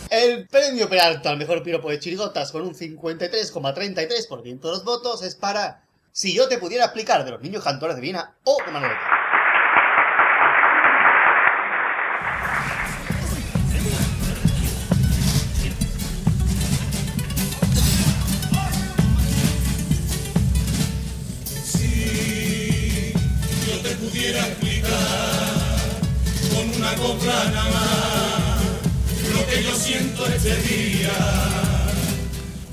[0.10, 5.36] El premio Peralta al mejor piropo de chirigotas con un 53,33% de los votos es
[5.36, 5.84] para
[6.14, 8.99] Si yo te pudiera explicar de los niños cantores de Viena o de Manolete.
[21.64, 23.14] Si
[23.68, 24.89] yo te pudiera explicar
[26.53, 31.14] con una copla nada más lo que yo siento este día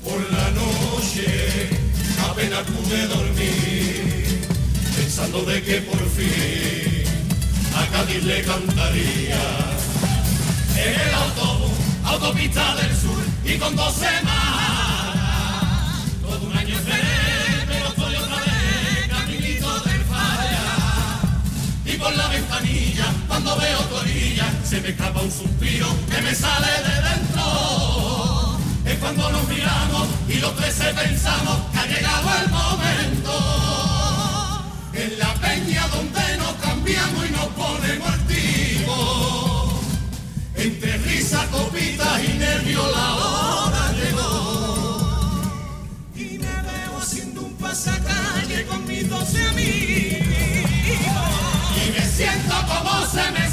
[0.03, 1.78] por la noche
[2.39, 4.39] apenas pude dormir
[4.95, 7.03] pensando de que por fin
[7.75, 9.41] a Cádiz le cantaría.
[10.77, 11.71] En el autobús
[12.05, 15.17] autopista del sur y con dos semanas
[16.21, 21.19] todo un año esperé pero estoy otra vez caminito del falla.
[21.85, 26.33] Y por la ventanilla cuando veo tu orilla se me escapa un suspiro que me
[26.33, 28.18] sale de dentro
[28.99, 33.33] cuando nos miramos y los tres se pensamos que ha llegado el momento.
[34.93, 39.39] En la peña donde nos cambiamos y nos ponemos activos
[40.55, 45.41] entre risa, copitas y nervios la hora llegó.
[46.15, 50.27] Y me veo haciendo un pasacalle con mis doce amigos.
[51.77, 53.48] Y me siento como se me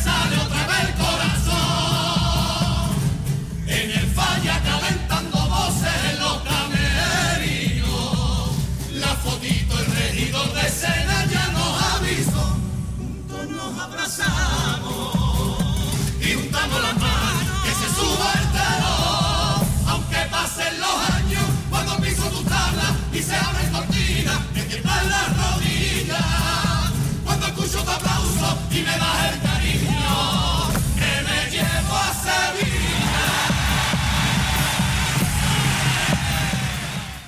[20.66, 26.90] Vienen los años cuando piso tu tabla y se abre cortina, me tiemblan las rodillas.
[27.24, 33.28] Cuando escucho tu aplauso y me das el cariño que me llevo a Sevilla.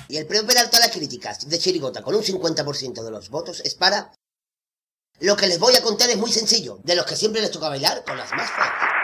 [0.09, 3.61] Y el premio Peralta a las críticas de Chirigota con un 50% de los votos
[3.61, 4.11] es para...
[5.21, 7.69] Lo que les voy a contar es muy sencillo, de los que siempre les toca
[7.69, 8.98] bailar con las más fuertes.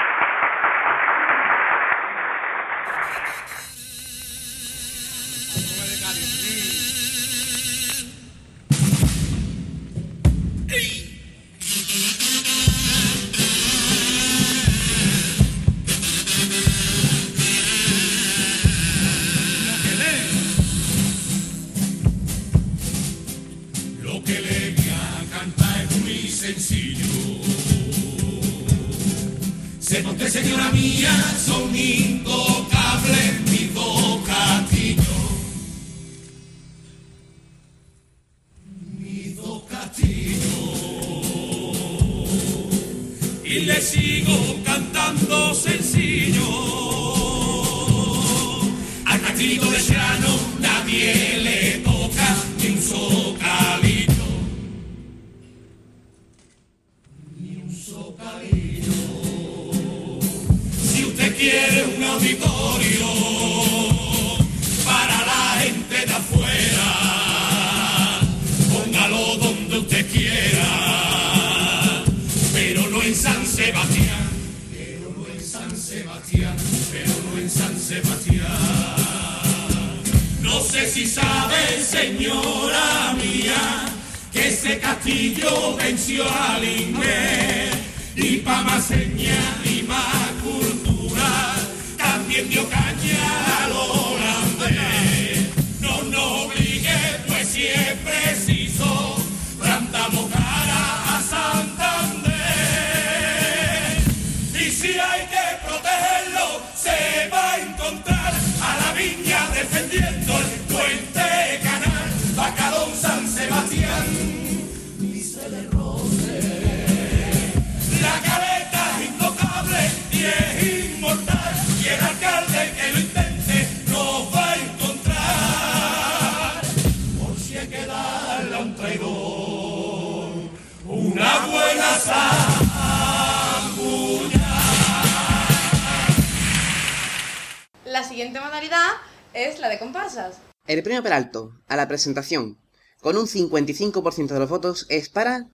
[138.26, 138.93] siguiente modalidad
[139.34, 140.39] es la de comparsas.
[140.65, 142.57] El premio Peralto a la presentación,
[142.99, 145.45] con un 55% de los votos, es para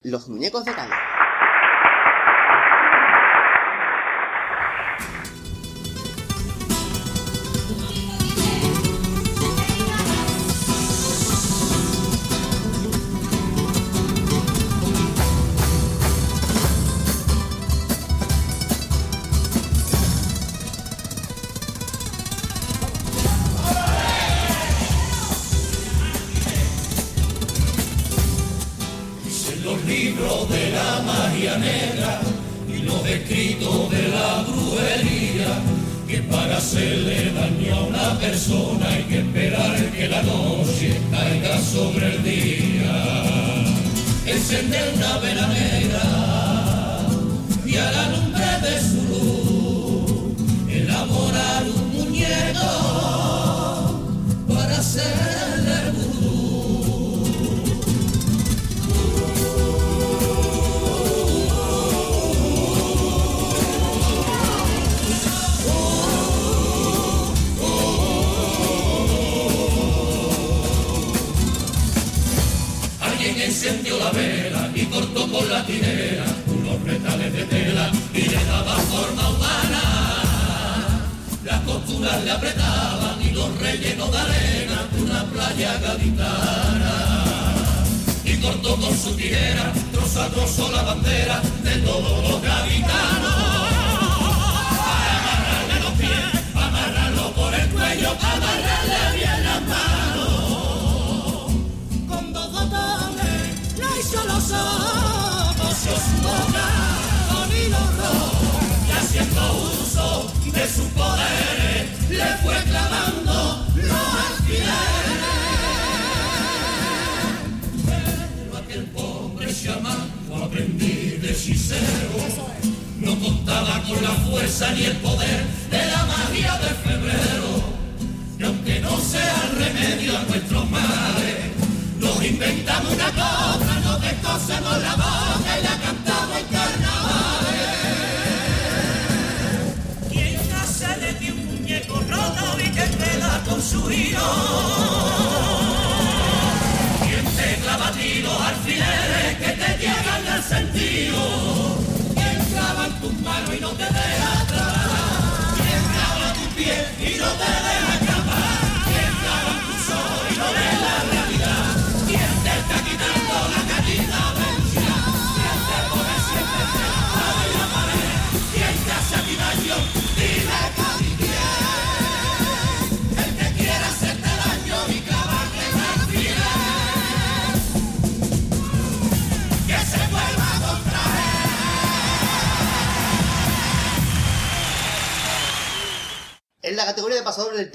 [0.00, 0.94] los muñecos de calle.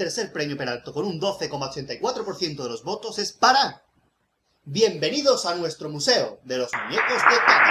[0.00, 3.82] tercer premio Peralto con un 12,84% de los votos es para...
[4.64, 7.69] Bienvenidos a nuestro museo de los muñecos de caca.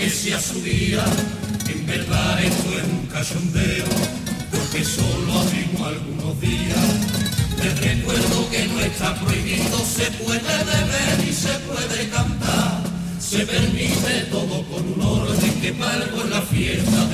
[0.00, 1.04] que sea su día,
[1.68, 3.84] en verdad esto es un cachondeo,
[4.50, 6.86] porque solo abrimos algunos días.
[7.62, 12.80] Les recuerdo que no está prohibido, se puede beber y se puede cantar.
[13.20, 17.09] Se permite todo con un orden que palco en la fiesta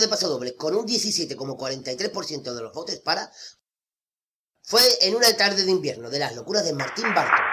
[0.00, 3.30] de paso doble con un 17,43% de los votos para
[4.62, 7.45] fue en una tarde de invierno de las locuras de Martín Barton.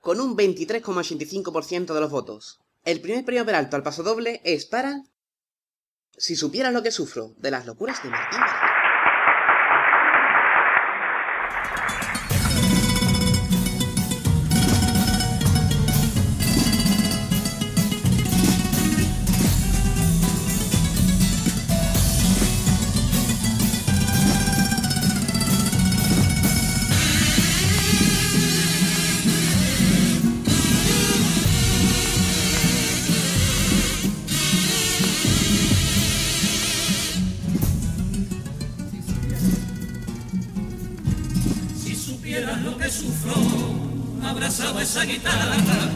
[0.00, 2.60] Con un 23,85% de los votos.
[2.84, 5.02] El primer premio Peralta al paso doble es para...
[6.16, 8.40] Si supieras lo que sufro de las locuras de Martín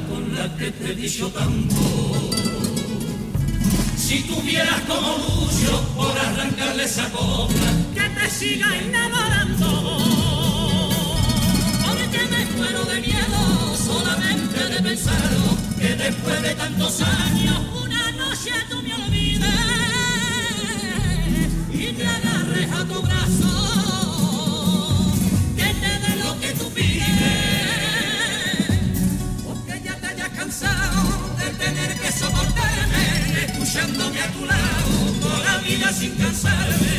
[0.09, 1.77] con la que te dicho tanto.
[3.97, 9.99] Si tuvieras como Lucio por arrancarle esa copla, que te siga enamorando.
[11.87, 18.53] Porque me muero de miedo solamente de pensarlo, que después de tantos años, una noche
[18.69, 19.49] tú me olvides
[21.71, 23.62] y te agarres a tu brazo,
[31.63, 33.05] tener que soportarme,
[33.47, 36.97] escuchándome a tu lado, toda la vida sin cansarme.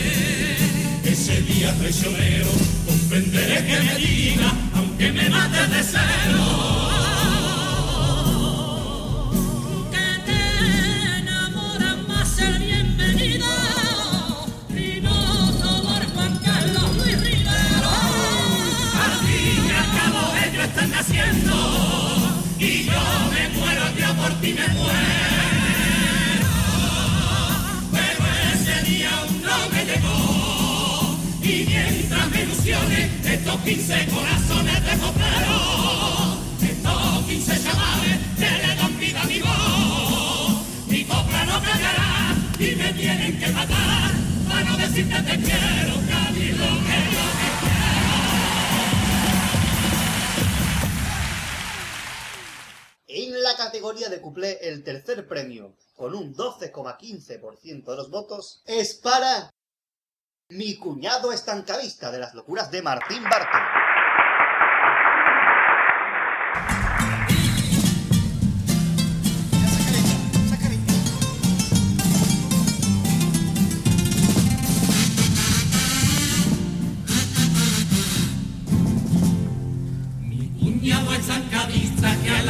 [1.04, 2.50] Ese día traicionero,
[2.86, 6.94] comprenderé que me diga, aunque me mates de celo.
[20.64, 21.93] Están naciendo
[24.16, 24.94] por ti me muero.
[27.92, 28.24] Pero
[28.54, 31.18] ese día aún no me llegó.
[31.42, 39.00] Y mientras me ilusiones estos 15 corazones de copero, estos 15 chavales que le dan
[39.00, 40.54] vida a mi voz,
[40.88, 44.12] mi copla no callará y me tienen que matar.
[44.48, 47.43] Para no decirte te quiero, Cádiz, lo que yo
[53.56, 59.52] categoría de cuplé, el tercer premio, con un 12,15% de los votos, es para
[60.50, 63.73] Mi cuñado estancavista de las locuras de Martín Barton.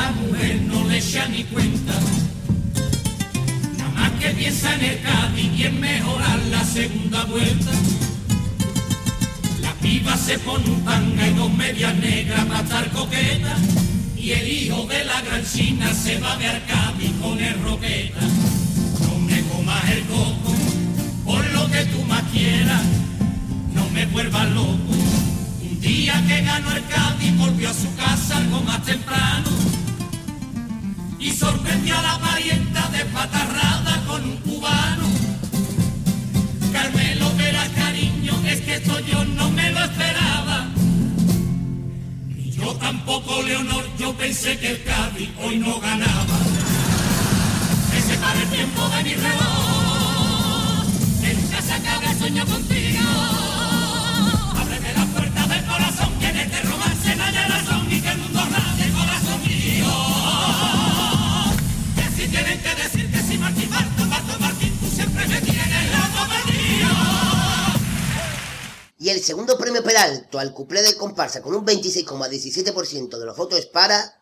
[0.04, 1.94] La mujer no le echa ni cuenta.
[3.78, 7.72] Nada más que piensa en el Cádiz y en mejorar la segunda vuelta.
[9.62, 13.56] La piba se pone un tanga y dos medias negras para estar coqueta.
[14.18, 18.22] Y el hijo de la gran china se va de Arcadi con el roqueta.
[19.04, 20.52] No me comas el coco
[21.24, 22.84] por lo que tú más quieras.
[23.74, 24.94] No me vuelvas loco.
[25.62, 26.84] Un día que ganó el
[27.38, 29.83] volvió a su casa algo más temprano
[31.24, 35.06] y sorprendió a la parienta despatarrada con un cubano.
[36.74, 40.68] Carmelo, verás cariño, es que esto yo no me lo esperaba.
[42.28, 46.40] Ni yo tampoco, Leonor, yo pensé que el Cádiz hoy no ganaba.
[47.92, 50.86] Que se pare el tiempo de mi reloj,
[51.22, 53.00] que nunca se sueño contigo.
[54.62, 57.88] Ábreme la puerta del corazón, que en este romance no haya razón,
[62.34, 66.90] tienen que decir que si Martín Marto, Marto Martín, tú siempre me tienes loco perdido.
[68.98, 73.68] Y el segundo premio Peralto al cuplé de comparsa con un 26,17% de los votos
[73.68, 74.20] para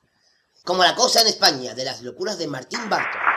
[0.65, 3.30] Como la cosa en España, de las locuras de Martín Barton.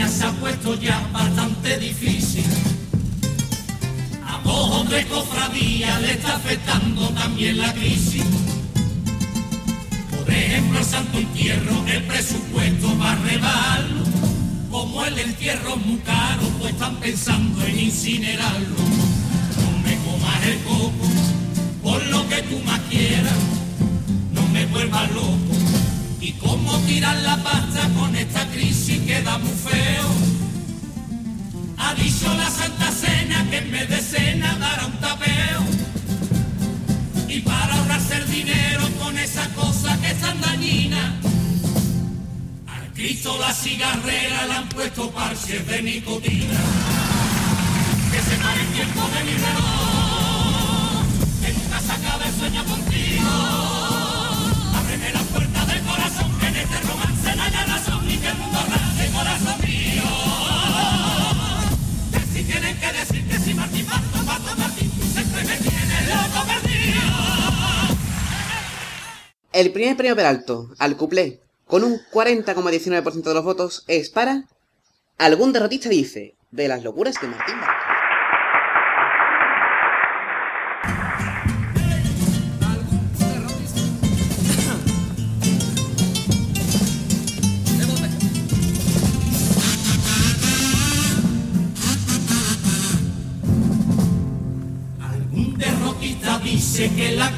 [0.00, 2.44] España se ha puesto ya bastante difícil.
[4.26, 8.24] A dos o tres cofradías le está afectando también la crisis.
[10.10, 14.04] Por ejemplo, el Santo Entierro, el presupuesto va a rebajarlo.
[14.70, 18.76] Como el entierro es muy caro, pues están pensando en incinerarlo.
[19.56, 21.08] No me comas el coco,
[21.82, 23.38] por lo que tú más quieras,
[24.32, 25.79] no me vuelvas loco.
[26.20, 30.08] Y cómo tirar la pasta con esta crisis queda muy feo.
[31.78, 35.62] Ha dicho la Santa Cena que en vez de cena dará un tapeo.
[37.26, 41.14] Y para ahorrarse el dinero con esa cosa que es tan dañina,
[42.66, 46.60] al Cristo la cigarrera le han puesto parches de nicotina.
[48.12, 51.04] Que se pare el tiempo de mi reloj,
[51.40, 53.79] que nunca se acabe el sueño contigo.
[56.70, 57.10] Que el.
[62.42, 62.86] Que
[63.22, 63.86] que que Martín
[64.58, 64.90] Martín,
[69.72, 74.44] primer premio Peralto al cuplé, con un 40,19% de los votos, es para
[75.20, 77.79] Algún derrotista dice, de las locuras de Martín Barton.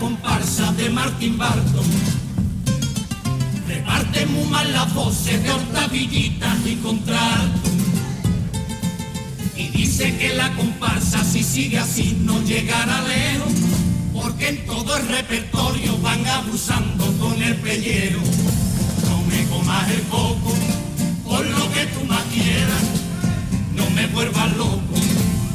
[0.03, 1.87] Comparsa de Martín Barton.
[3.69, 7.71] Reparte muy mal las voces de Hortavillita y Contralto.
[9.57, 13.53] Y dice que la comparsa si sigue así no llegará lejos,
[14.13, 18.19] porque en todo el repertorio van abusando con el pellero.
[19.09, 20.53] No me comas el coco,
[21.25, 22.83] por lo que tú más quieras,
[23.77, 24.97] no me vuelvas loco.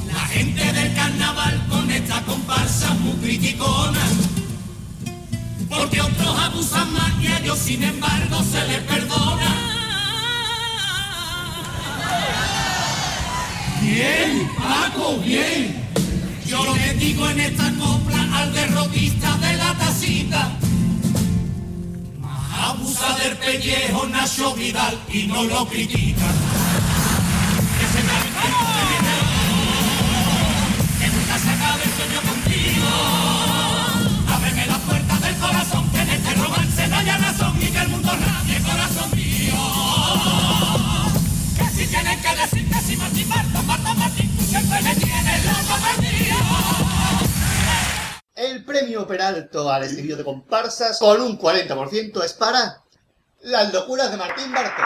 [0.07, 4.07] La gente del carnaval con esta comparsa muy criticona.
[5.69, 9.55] Porque otros abusan más y a ellos sin embargo se les perdona.
[13.81, 15.87] Bien, Paco, bien.
[16.45, 20.51] Yo lo que digo en esta copla al derrotista de la tacita.
[22.59, 26.25] Abusa del pellejo Nacho Vidal y no lo critica.
[48.33, 52.81] El premio Peralto al estribillo de comparsas con un 40% es para
[53.41, 54.85] Las locuras de Martín Barton.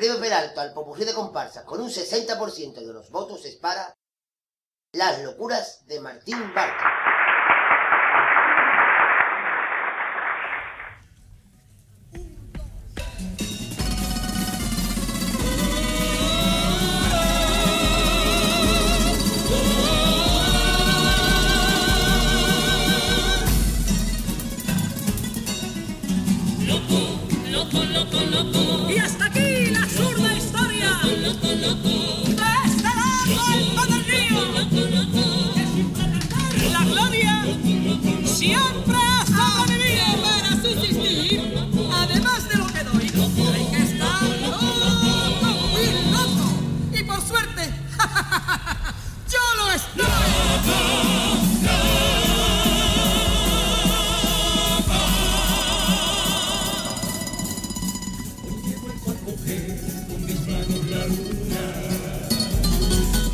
[0.00, 3.94] Premio Peralto al popurrí de comparsa con un 60% de los votos es para
[4.92, 6.99] Las locuras de Martín Barton.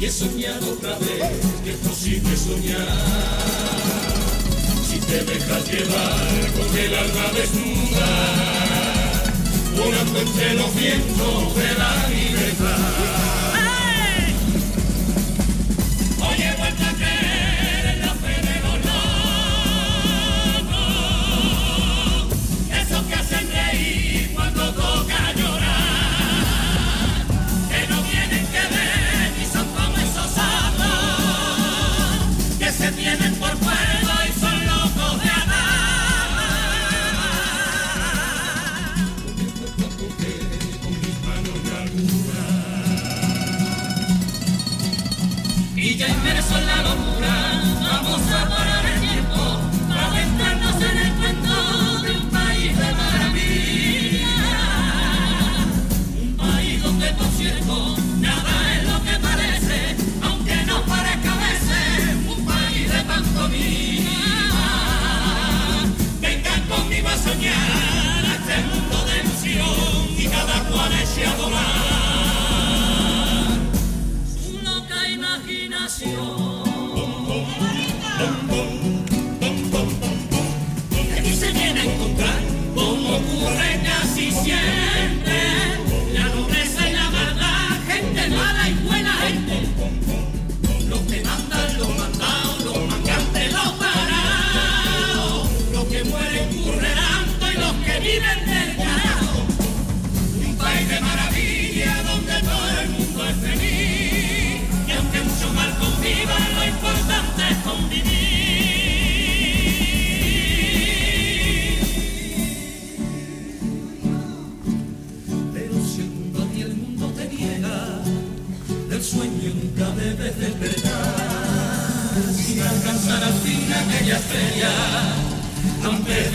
[0.06, 1.32] He soñado otra vez
[1.64, 2.86] que es posible soñar.
[4.88, 8.06] Si te dejas llevar con el alma desnuda,
[9.76, 13.55] volando entre los vientos de la libertad.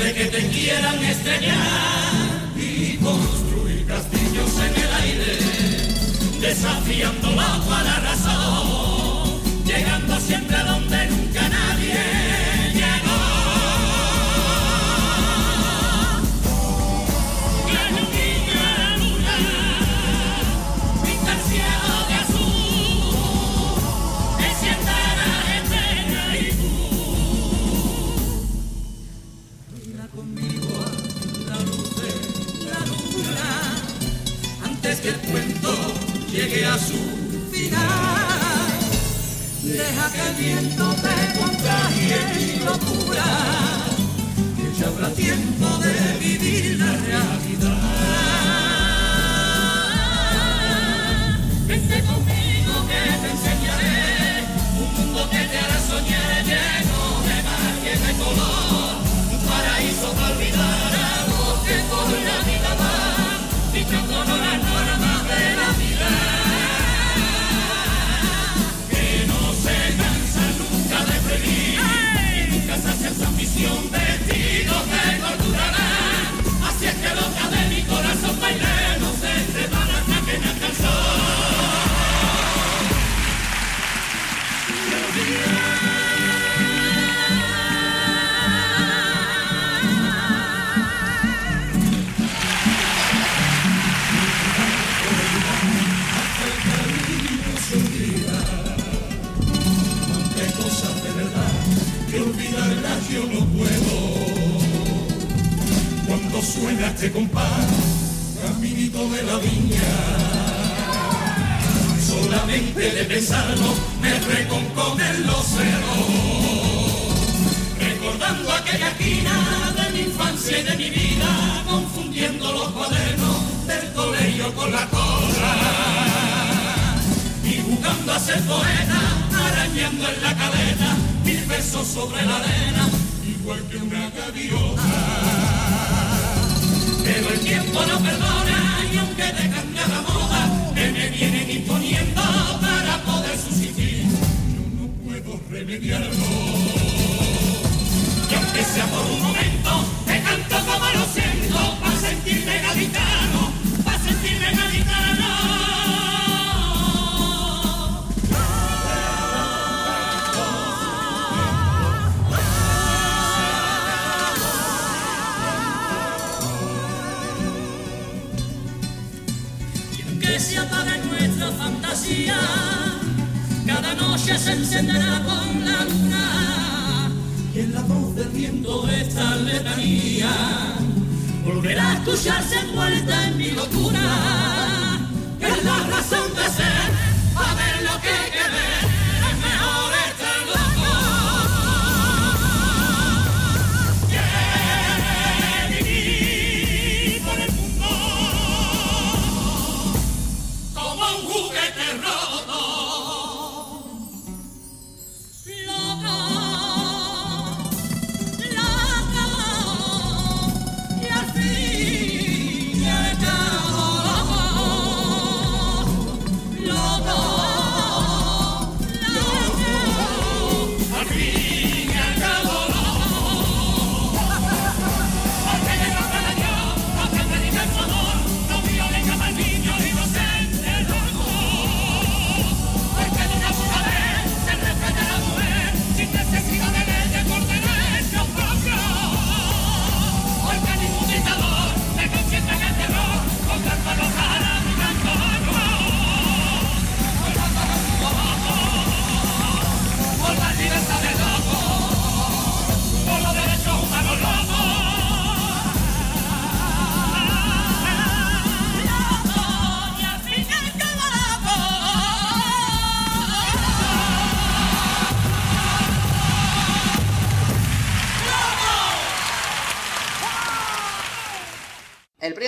[0.04, 1.58] de que te quieran extrañar
[2.56, 5.38] y construir castillos en el aire,
[6.42, 7.32] desafiando
[7.84, 8.41] la razón.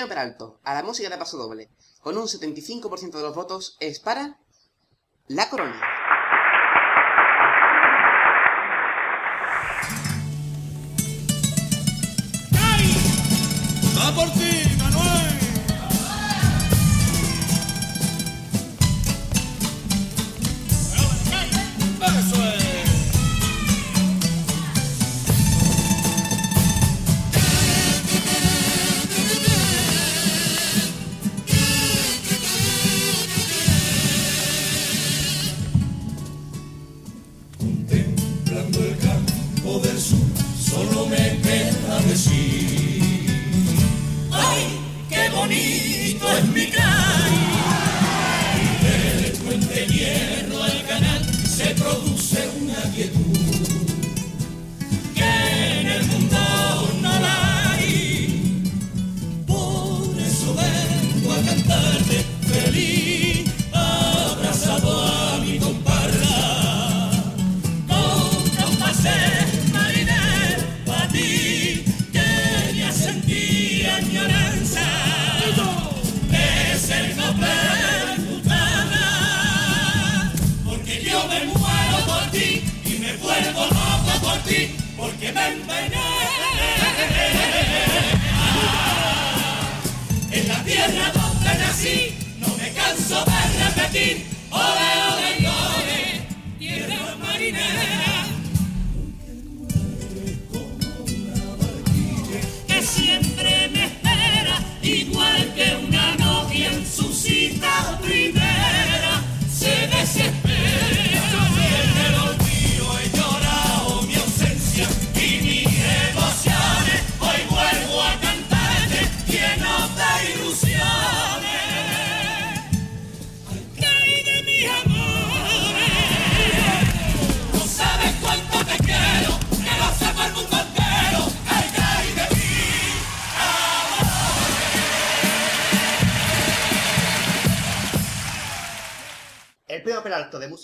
[0.08, 1.70] Peralto a la música de paso doble,
[2.02, 4.40] con un 75% de los votos, es para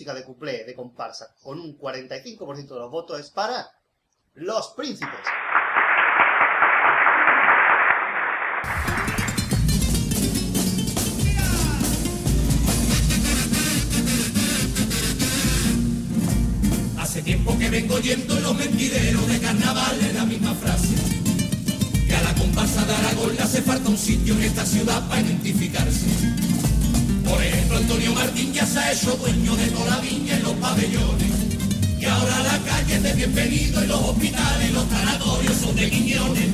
[0.06, 3.70] de cuplé de comparsa con un 45% de los votos es para
[4.34, 5.10] Los Príncipes.
[16.98, 20.96] Hace tiempo que vengo oyendo en los mentideros de carnavales la misma frase.
[22.08, 25.20] Que a la comparsa de Aragón le hace falta un sitio en esta ciudad para
[25.20, 26.19] identificarse.
[27.90, 31.32] Antonio Martín ya se ha hecho dueño de toda la viña y los pabellones.
[32.00, 36.50] Y ahora la calle es de bienvenido y los hospitales los sanatorios son de guiñones.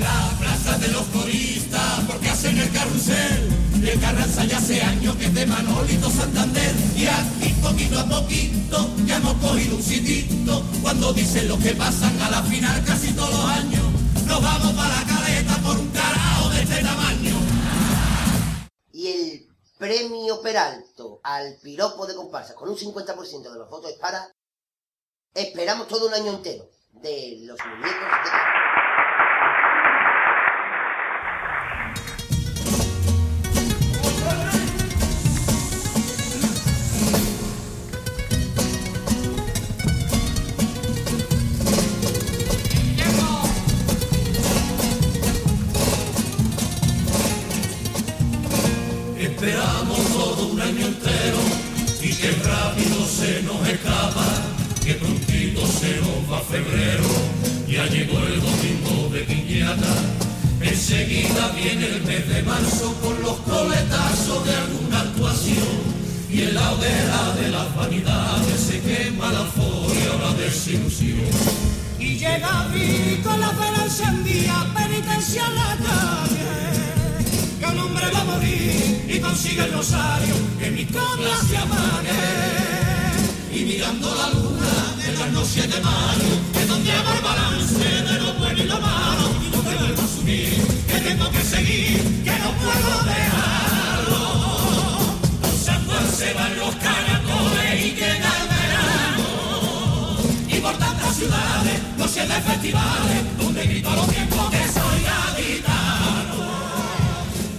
[0.00, 3.48] La plaza de los coristas, porque hacen el carrusel.
[3.80, 6.74] De Carranza ya hace años que es de Manolito Santander.
[6.96, 10.64] Y aquí poquito a poquito ya hemos cogido un sitito.
[10.82, 13.84] Cuando dicen lo que pasan a la final casi todos los años.
[14.26, 17.19] Nos vamos para la caleta por un carajo de este tamaño.
[20.50, 24.34] Peralto al piropo de comparsa con un 50% de los votos para
[25.32, 27.92] Esperamos todo un año entero de los muñecos
[28.24, 28.30] de
[55.80, 57.08] se nos va febrero,
[57.66, 59.94] ya llegó el domingo de piñata,
[60.60, 66.00] enseguida viene el mes de marzo con los coletazos de alguna actuación.
[66.30, 71.30] Y en la hoguera de las vanidades se quema la folia, la desilusión.
[71.98, 76.50] Y llega abril con la vela encendida, penitencia en la calle.
[77.58, 82.69] Que un hombre va a morir y consigue el rosario, que mi copla se apague.
[102.60, 106.36] Festivales, donde grito a los tiempos que soy gaditano.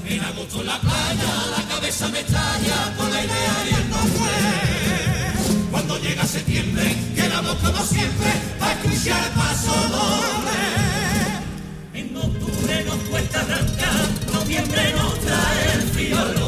[0.05, 5.71] En agosto en la playa, la cabeza me estalla con la idea y el nombre.
[5.71, 8.29] Cuando llega septiembre, quedamos como siempre
[8.59, 10.61] para escuchar paso doble.
[11.95, 16.40] En octubre nos cuesta arrancar, noviembre nos trae el frío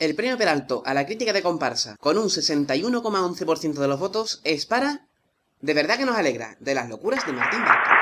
[0.00, 4.64] El premio Peralto a la crítica de comparsa, con un 61,11% de los votos, es
[4.64, 5.06] para...
[5.60, 7.99] De verdad que nos alegra, de las locuras de Martín Barco.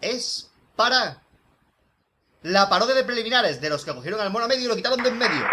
[0.00, 1.20] es para
[2.42, 5.08] la parodia de preliminares de los que cogieron al mono medio y lo quitaron de
[5.08, 5.44] en medio.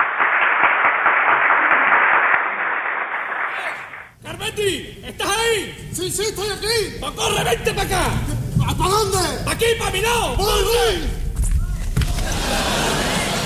[4.22, 5.02] ¡Carmetti!
[5.04, 5.90] ¿Estás ahí?
[5.94, 6.98] Sí, sí, estoy aquí.
[7.00, 8.06] ¡Pues corre, vente para acá!
[8.78, 9.18] ¿Para dónde?
[9.44, 10.36] ¡Pa' aquí, para mi lado!
[10.38, 11.04] ¡Voy!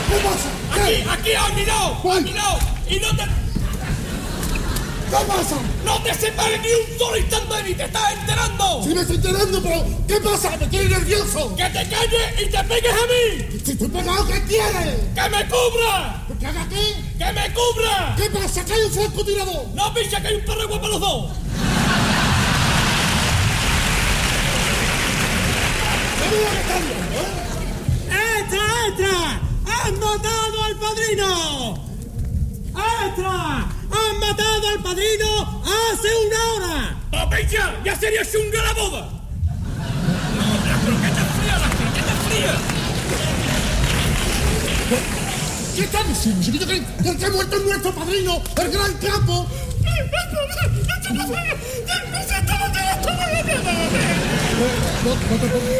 [0.09, 0.49] ¿Qué pasa?
[0.73, 2.11] ¡Aquí, aquí, a mi lado!
[2.11, 2.59] ¡A mi lado!
[2.87, 3.23] ¡Y no te,
[5.09, 5.55] ¿Qué pasa?
[5.85, 7.73] no te separes ni un solo instante de mí!
[7.75, 8.83] ¡Te estás enterando!
[8.83, 10.57] Sí me estoy enterando, pero ¿qué pasa?
[10.57, 11.55] Me tiene nervioso.
[11.55, 13.59] ¡Que te calles y te pegues a mí!
[13.63, 14.95] Si estoy pegado, ¿qué quieres?
[15.15, 16.25] ¡Que me cubra!
[16.37, 16.95] ¿Qué haga qué?
[17.17, 18.15] ¡Que me cubra!
[18.17, 18.65] ¿Qué pasa?
[18.65, 19.67] Que hay un francotirador.
[19.73, 21.31] ¡No piensa que hay un perro para los dos!
[26.19, 28.39] ¿Qué me que viendo, eh?
[28.39, 29.41] ¡Extra, extra!
[29.65, 31.87] ¡Han matado al padrino!
[33.05, 33.76] ¡Extra!
[33.91, 36.95] ¡Han matado al padrino hace una hora!
[37.11, 37.75] ¡Papecha!
[37.83, 39.09] ¡Ya sería chunga la boda!
[40.35, 42.57] ¡No, las croquetas frías, las croquetas frías!
[45.75, 46.65] ¿Qué están diciendo, chiquillo?
[46.67, 49.47] Que, que el que ha muerto es nuestro padrino, el gran capo.
[55.03, 55.77] No, no te pongas...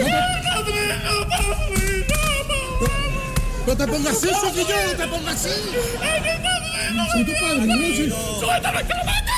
[3.66, 6.67] No, te pongas así, chiquillo, no te pongas así.
[7.12, 8.14] Soy tu padrino, sí.
[8.40, 9.32] ¡Suéltame que lo mato!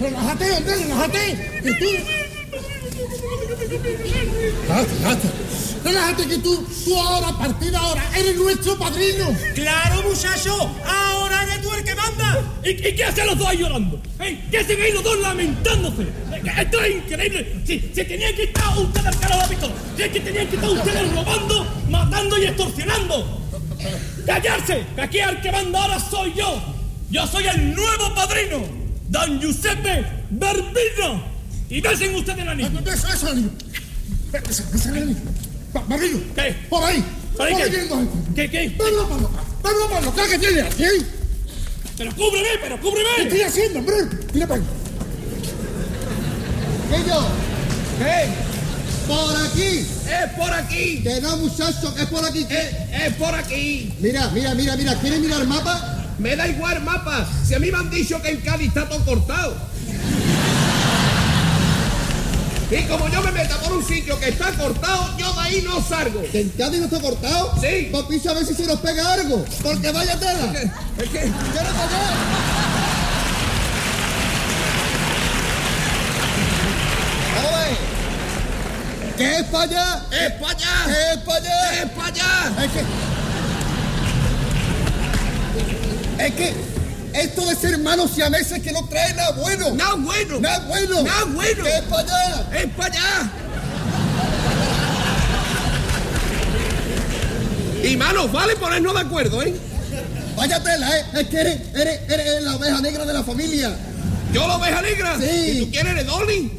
[0.00, 1.22] Relájate, hombre, relájate.
[1.62, 1.86] Que tú...
[4.68, 5.28] Relájate, relájate.
[5.84, 9.26] Relájate que tú, tú ahora, a partir de ahora, eres nuestro padrino.
[9.54, 10.70] ¡Claro, muchacho!
[10.86, 12.40] ¡Ahora eres tú el que manda!
[12.64, 14.00] ¿Y, y qué hacen los dos ahí llorando?
[14.20, 14.40] ¿Eh?
[14.50, 16.02] ¿Qué hacen ahí los dos lamentándose?
[16.02, 17.62] Eh, ¡Esto es increíble!
[17.66, 19.72] Si, si tenían que estar ustedes al carajo, visto.
[19.96, 23.40] Si es que tenían que estar ustedes robando, matando y extorsionando.
[24.26, 24.84] ¡Callarse!
[24.94, 26.60] Que aquí el que manda ahora soy yo.
[27.10, 28.62] Yo soy el nuevo padrino,
[29.08, 31.22] Don Giuseppe Berbino.
[31.68, 32.70] Y besen ustedes la niña.
[32.86, 33.28] Eso, eso,
[34.48, 35.20] ese es el niño.
[35.72, 36.20] Pa- Barrigo.
[36.34, 36.54] ¿Qué?
[36.68, 37.04] Por ahí.
[37.36, 37.88] ¿Por ahí qué?
[38.34, 38.70] ¿Qué, qué?
[38.76, 38.90] Para.
[39.62, 40.84] Venlo para acá que tiene aquí.
[42.00, 43.22] ¡Pero cúbreme, pero ¿Qué cúbreme!
[43.24, 43.96] estoy haciendo, hombre?
[44.32, 44.62] Mira para.
[46.88, 47.28] ¿Qué yo?
[47.98, 48.26] ¿Qué?
[49.06, 49.86] Por aquí.
[50.08, 51.02] Es por aquí.
[51.02, 52.46] Que no, muchacho, que es por aquí.
[52.48, 53.92] Es, es por aquí.
[54.00, 54.94] Mira, mira, mira, mira.
[54.98, 56.06] ¿Quieres mirar el mapa?
[56.18, 57.28] Me da igual mapas.
[57.46, 59.54] Si a mí me han dicho que en Cádiz está todo cortado.
[62.70, 65.82] Y como yo me meta por un sitio que está cortado, yo de ahí no
[65.82, 66.22] salgo.
[66.30, 67.52] ¿Que Cádiz no está cortado?
[67.60, 67.90] Sí.
[68.08, 69.44] Picha a ver si se nos pega algo.
[69.60, 70.52] Porque vaya tela.
[70.98, 71.72] Es que ¡Quiero
[77.56, 77.76] ver.
[79.16, 80.02] ¿Qué es para allá?
[80.12, 80.86] es para allá.
[80.86, 81.82] ¿Qué es para allá?
[81.82, 82.64] Es para allá.
[82.64, 82.84] Es que.
[86.24, 86.69] Es que.
[87.14, 89.70] Esto de ser hermanos siameses que no trae nada bueno.
[89.74, 90.40] Nada bueno.
[90.40, 91.02] Nada bueno.
[91.02, 91.64] Nada bueno.
[91.64, 92.58] ¿Qué es para allá?
[92.58, 93.30] Es para allá.
[97.82, 99.54] Y manos, vale ponernos de acuerdo, ¿eh?
[100.36, 101.04] Vaya tela, ¿eh?
[101.14, 103.74] Es que eres, eres, eres la oveja negra de la familia.
[104.32, 105.18] ¿Yo la oveja negra?
[105.18, 105.50] Sí.
[105.50, 106.52] ¿Y tú quién eres, Dolly?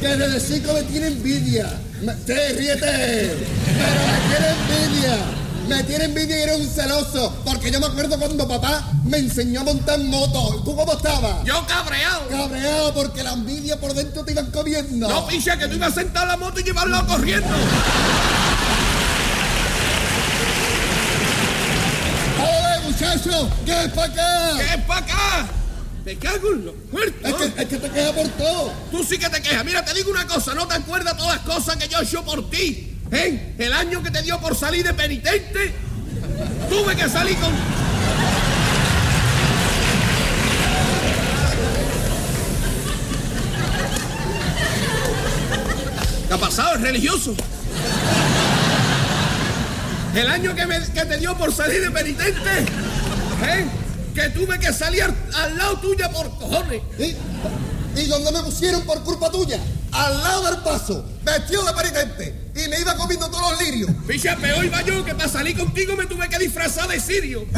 [0.00, 1.68] Que desde chico me tiene envidia.
[2.02, 3.36] Me, sí, ríete.
[3.66, 5.16] Pero me tiene envidia.
[5.66, 7.36] Me tiene envidia y eres un celoso.
[7.44, 10.62] Porque yo me acuerdo cuando papá me enseñó a montar moto.
[10.64, 11.44] ¿Tú cómo estabas?
[11.44, 12.28] Yo cabreado.
[12.28, 15.08] Cabreado porque la envidia por dentro te iban comiendo.
[15.08, 17.48] No, picha, que tú ibas a sentar la moto y llevarla corriendo.
[22.40, 23.50] ¡Oye, muchacho!
[23.66, 24.52] ¿Qué es para acá?
[24.58, 25.57] ¿Qué es para acá?
[26.08, 27.22] Me cago en los muertos.
[27.42, 28.72] Es que, es que te quejas por todo.
[28.90, 29.62] Tú sí que te quejas.
[29.62, 32.24] Mira, te digo una cosa, no te acuerdas todas las cosas que yo he hecho
[32.24, 32.96] por ti.
[33.12, 33.54] ¿Eh?
[33.58, 35.74] El año que te dio por salir de penitente,
[36.70, 37.52] tuve que salir con...
[46.28, 46.74] ¿Qué ha pasado?
[46.76, 47.34] ¿Es religioso?
[50.14, 52.50] El año que, me- que te dio por salir de penitente,
[53.46, 53.66] ¿eh?
[54.18, 56.82] Que tuve que salir al, lado tuya por cojones.
[56.98, 57.14] ¿Y,
[58.00, 59.60] ¿Y dónde me pusieron por culpa tuya?
[59.92, 62.50] Al lado del paso, vestido de penitente.
[62.56, 63.88] Y me iba comiendo todos los lirios.
[64.08, 67.46] Picha, peor iba yo que para salir contigo me tuve que disfrazar de sirio.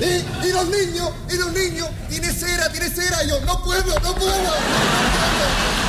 [0.00, 3.24] Y, y los niños, y los niños, tiene cera, tiene cera.
[3.24, 5.87] Y yo, no puedo, no puedo.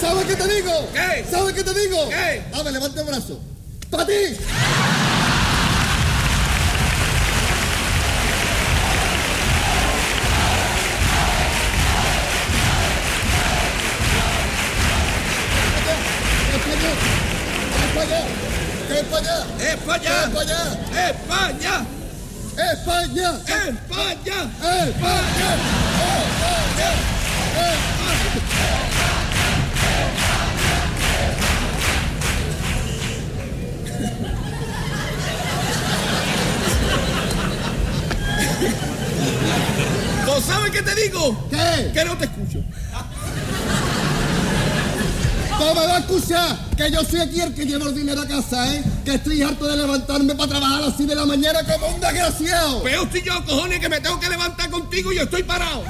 [0.00, 0.72] ¿Sabes qué te digo?
[0.92, 1.26] ¿Qué?
[1.28, 2.08] ¿Sabes qué te digo?
[2.08, 2.42] ¿Qué?
[2.52, 3.40] Dame, levanta el brazo.
[3.90, 4.12] ¡Para ti!
[4.12, 4.36] ¡Es
[19.04, 19.44] para allá!
[19.58, 20.24] ¡Es para allá!
[20.28, 20.66] ¡España!
[20.92, 21.86] ¡Es para allá!
[22.56, 23.30] ¡España!
[23.36, 23.80] ¡España!
[23.88, 24.38] ¡España!
[26.88, 27.97] ¡España!
[40.38, 41.48] ¿Tú sabes qué te digo?
[41.50, 41.90] ¿Qué?
[41.92, 42.62] Que no te escucho.
[45.58, 48.28] No me va a escuchar que yo soy aquí el que lleva el dinero a
[48.28, 48.84] casa, ¿eh?
[49.04, 52.00] Que estoy harto de levantarme para trabajar a las 6 de la mañana como un
[52.00, 52.84] desgraciado.
[52.84, 55.82] Pero estoy yo, cojones, que me tengo que levantar contigo y yo estoy parado.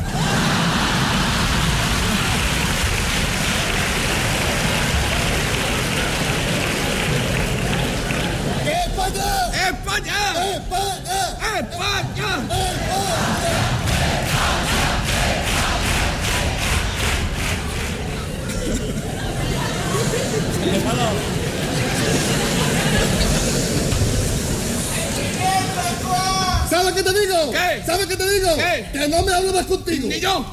[8.64, 9.68] ¡España!
[9.68, 10.56] ¡España!
[10.56, 11.58] ¡España!
[11.60, 12.07] ¡España!
[26.68, 27.50] ¿Sabes qué te digo?
[27.50, 27.82] ¿Qué?
[27.86, 28.54] ¿Sabes qué te digo?
[28.56, 28.88] ¿Qué?
[28.92, 30.08] Que no me hablo más contigo.
[30.08, 30.44] Ni yo.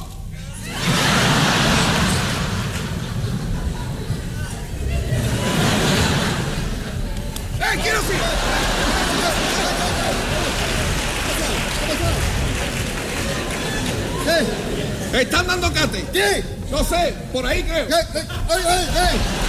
[7.60, 8.18] ¡Eh, quiero sí!
[15.12, 15.22] ¿Qué?
[15.22, 16.06] Están dando cate.
[16.12, 16.44] ¿Qué?
[16.72, 17.88] No sé, por ahí creo.
[17.88, 17.96] ¿Qué?
[18.14, 18.20] ¿Qué?
[18.20, 19.45] ¡Ay, ay, ay!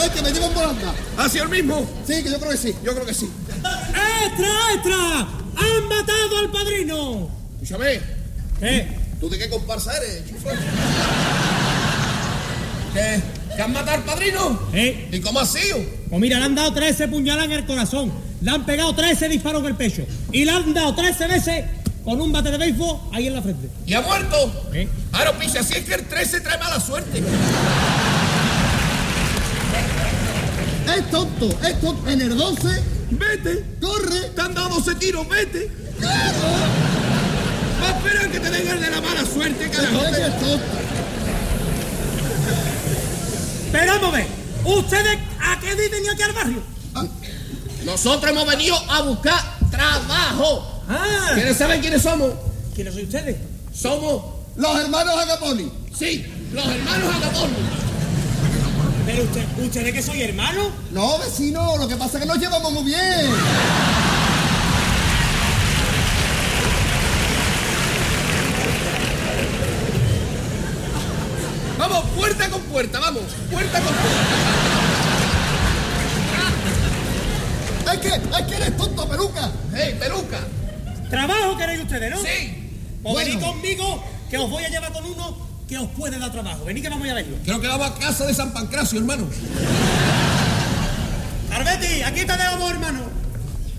[0.00, 0.94] ¡Ay, que me llevan volando!
[1.18, 1.86] ¿Ha sido el mismo?
[2.06, 2.74] Sí, que yo creo que sí.
[2.84, 3.30] Yo creo que sí.
[3.56, 5.28] ¡Extra, extra!
[5.56, 7.28] ¡Han matado al padrino!
[7.62, 8.00] Escúchame,
[8.60, 8.88] ¿Qué?
[9.20, 10.48] ¿tú de qué comparsa eres, chufo?
[12.92, 13.20] ¿Qué?
[13.56, 14.60] ¿Que han matado al padrino?
[14.72, 15.08] ¿Eh?
[15.12, 15.78] ¿Y cómo ha sido?
[16.08, 19.62] Pues mira, le han dado 13 puñaladas en el corazón, le han pegado 13 disparos
[19.62, 21.64] en el pecho y le han dado 13 veces
[22.04, 23.68] con un bate de béisbol ahí en la frente.
[23.86, 24.70] ¿Y ha muerto?
[24.74, 24.88] ¿Eh?
[25.12, 27.22] Ahora, picha, si es que el 13 trae mala suerte.
[30.96, 32.10] Es tonto, es tonto.
[32.10, 33.64] En el 12, Vete.
[33.80, 34.20] corre.
[34.34, 35.70] Te han dado 12 tiros, vete.
[35.98, 36.38] ¡Claro!
[37.82, 40.22] Va a esperar que te den el de la mala suerte, Es que carajote.
[40.26, 40.64] es tonto.
[43.72, 44.26] Pero vamos a ver,
[44.64, 46.62] ¿ustedes a qué viven aquí al barrio?
[47.84, 49.40] Nosotros hemos venido a buscar
[49.70, 50.82] trabajo.
[50.88, 52.30] Ah, ¿Quieres saber quiénes somos?
[52.74, 53.36] ¿quiénes son ustedes?
[53.74, 54.22] Somos,
[54.56, 55.70] Los hermanos Agaponi.
[55.96, 57.50] sí, los hermanos Agapón.
[59.06, 60.70] Pero usted, ¿ustedes que soy hermano?
[60.92, 63.30] No, vecino, lo que pasa es que nos llevamos muy bien.
[71.78, 73.22] Vamos, puerta con puerta, vamos.
[73.50, 74.20] Puerta con puerta.
[77.92, 79.50] Es que, es que eres tonto, peluca.
[79.74, 80.40] ¡Hey, peluca!
[81.10, 82.18] Trabajo queréis ustedes, ¿no?
[82.18, 82.70] Sí.
[83.02, 83.52] Pues venid Bueno.
[83.52, 85.36] conmigo, que os voy a llevar con uno
[85.74, 86.64] que os puede dar trabajo.
[86.64, 87.36] Venid que vamos a verlo.
[87.44, 89.26] Creo que vamos a casa de San Pancracio, hermano.
[91.52, 93.00] Arbeti, aquí te dejamos, hermano.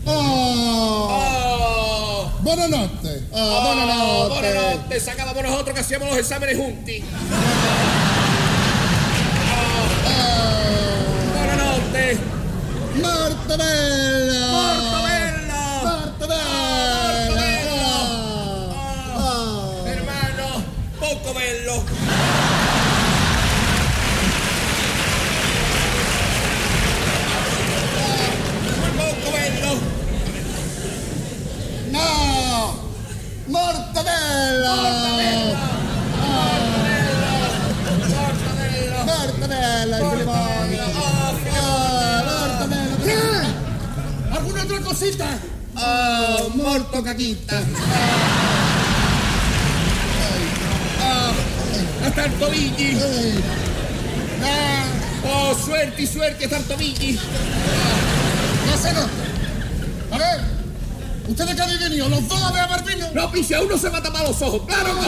[0.06, 1.10] Oh.
[1.10, 2.32] Oh.
[2.42, 3.30] Buenas noches.
[3.32, 4.42] Buenas Oh, noches.
[4.42, 5.04] buenas noches.
[5.04, 6.96] Sacábamos nosotros que hacíamos los exámenes juntos.
[11.34, 12.18] Buenas noches.
[13.02, 14.52] Marta Bella.
[14.52, 14.75] Marta Bella.
[21.84, 22.06] Verlo.
[28.96, 29.80] Poco verlo.
[31.92, 32.84] No.
[39.88, 40.78] Il Filemoni.
[41.58, 42.98] Ah, Marta Bella.
[43.04, 44.36] ¿Qué?
[44.36, 45.26] ¿Alguna otra cosita?
[45.76, 47.62] Ah, morto caquita.
[52.24, 52.98] Tobilli.
[54.44, 54.84] Ah,
[55.28, 57.14] Oh, suerte, suerte, hasta el tobilli.
[58.68, 60.16] no sé, no.
[60.16, 60.40] A ver,
[61.28, 62.08] ¿ustedes qué habéis venido?
[62.10, 63.08] ¿Los dos a ver a Martino?
[63.14, 64.62] No, piche, uno se mata para los ojos.
[64.68, 65.08] ¡Claro que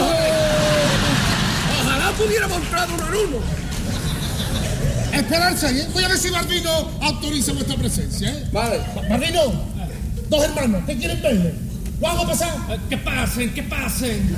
[1.82, 3.38] Ojalá pudiéramos entrar uno en uno.
[5.14, 5.88] Esperarse ¿eh?
[5.94, 8.48] Voy a ver si Martino autoriza vuestra presencia, ¿eh?
[8.52, 8.80] Vale.
[9.08, 9.42] Martino,
[10.30, 11.54] dos hermanos, ¿qué quieren verle?
[12.02, 12.56] ¿Lo hago pasar?
[12.90, 14.36] Que pasen, que pasen.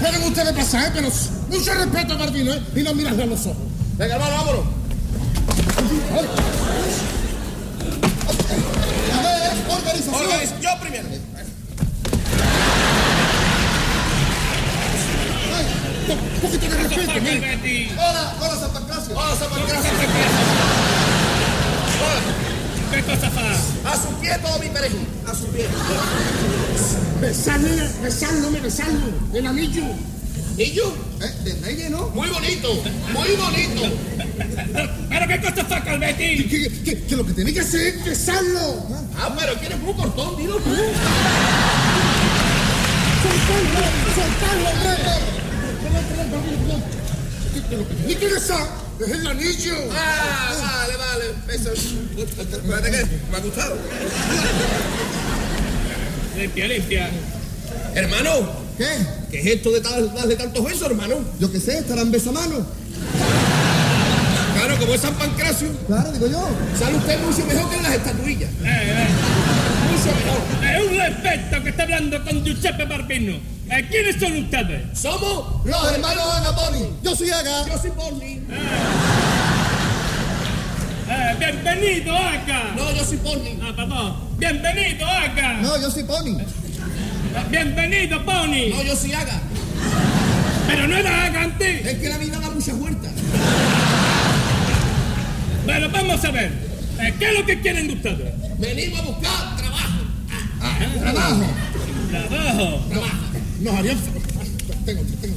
[0.00, 0.90] Pueden ustedes pasar, ¿eh?
[0.94, 1.08] Pero
[1.48, 2.62] mucho respeto a Martino, ¿eh?
[2.74, 3.56] Y no mirarle a los ojos.
[3.98, 4.64] Venga, hermano, vámonos.
[9.12, 10.14] A ver, organización.
[10.30, 11.08] Organiz- Yo primero.
[15.54, 15.66] Ay,
[16.34, 17.90] un poquito de respeto, ¿eh?
[17.98, 19.16] Hola, hola, San Pancracio.
[19.16, 19.48] Hola, San
[22.90, 22.92] Pancracio.
[22.92, 23.92] ¿Qué cosa fa?
[23.92, 25.06] A su pie todo mi perejil.
[25.26, 25.66] A su pie.
[27.20, 29.12] Besarle, besarlo, me besarlo.
[29.32, 29.84] El anillo.
[30.56, 30.94] ¿Y yo?
[31.20, 31.32] ¿Eh?
[31.44, 32.08] De reyes, ¿no?
[32.08, 33.82] Muy bonito, muy bonito.
[35.08, 36.48] ¿Pero qué cosa fa, Calvetti?
[36.48, 38.86] Que, que, que lo que tiene que hacer es besarlo.
[39.16, 40.70] Ah, pero que eres muy cortón, dilo tú.
[43.22, 43.80] Soltarlo,
[44.14, 44.96] soltarlo, hombre.
[47.70, 48.66] Lo que tiene que besar
[49.00, 49.74] es el anillo.
[49.94, 50.96] Ah, vale,
[51.58, 53.76] que me ha gustado.
[56.38, 57.10] Limpia, limpia.
[57.94, 58.30] Hermano,
[58.78, 58.86] ¿Qué?
[59.30, 61.16] ¿qué es esto de tal- darle tantos besos, hermano?
[61.38, 62.60] Yo qué sé, estarán besamanos.
[64.54, 66.48] Claro, como es San Pancracio, Claro, digo yo.
[66.78, 68.50] sale usted mucho mejor que en las estatuillas.
[68.50, 69.06] Eh, eh.
[69.90, 70.40] Mucho mejor.
[70.74, 73.32] Es un respeto que está hablando con Giuseppe Barbino.
[73.70, 74.98] Eh, ¿Quiénes son ustedes?
[74.98, 76.86] Somos Los hermanos Agaponi.
[77.02, 77.66] Yo soy Aga.
[77.68, 78.40] Yo soy Porni.
[81.30, 82.72] Eh, bienvenido acá.
[82.76, 83.58] No, yo soy Porni.
[83.62, 84.16] Ah, perdón.
[84.38, 85.58] Bienvenido acá.
[85.62, 86.38] No, yo soy Pony.
[87.50, 88.70] Bienvenido, Pony.
[88.70, 89.40] No, yo soy Aga.
[90.66, 91.86] Pero no era acá antes.
[91.86, 93.12] Es que la vida da muchas vueltas.
[95.64, 96.52] Bueno, vamos a ver.
[97.00, 98.58] Eh, ¿Qué es lo que quieren de ustedes?
[98.58, 99.98] Venimos a buscar trabajo.
[101.00, 101.44] Trabajo.
[102.10, 102.80] Trabajo.
[103.60, 104.28] Nos harían falta.
[104.84, 105.36] Tengo, tengo.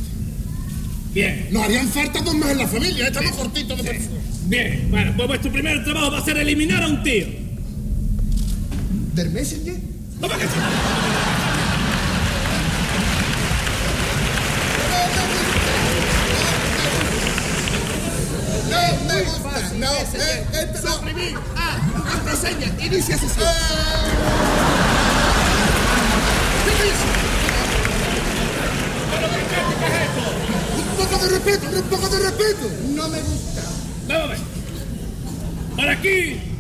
[1.14, 3.08] Bien, Nos harían falta dos más en la familia.
[3.08, 4.23] Estamos cortitos de personas.
[4.46, 4.88] Bien.
[4.90, 7.26] Bueno, pues vuestro primer trabajo va a ser eliminar a un tío.
[9.14, 9.76] ¿Del Messenger?
[10.20, 10.50] ¿Cómo que sí?
[18.70, 19.74] No, me gusta.
[19.78, 20.94] No, eh, este no.
[20.96, 21.36] Suprimir.
[21.56, 21.78] Ah,
[22.12, 22.68] contraseña.
[22.80, 23.48] Inicia sesión.
[30.78, 32.70] Un poco de respeto, un poco de respeto.
[32.96, 33.62] No me gusta.
[34.08, 34.38] Vamos a ver.
[35.76, 36.08] Por aquí,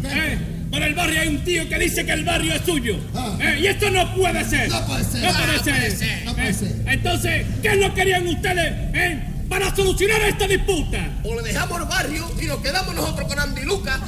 [0.03, 0.37] eh,
[0.71, 2.97] por el barrio hay un tío que dice que el barrio es suyo.
[3.15, 3.37] Ah.
[3.39, 4.69] Eh, y esto no puede ser.
[4.69, 5.21] No puede ser.
[5.21, 5.73] No Ah, puede no ser.
[5.75, 6.83] puede ser, no puede Eh, ser.
[6.87, 10.97] Entonces, ¿qué que querían ustedes eh, para solucionar esta disputa?
[11.23, 13.99] O le dejamos el barrio y nos quedamos nosotros con Andy y Lucas.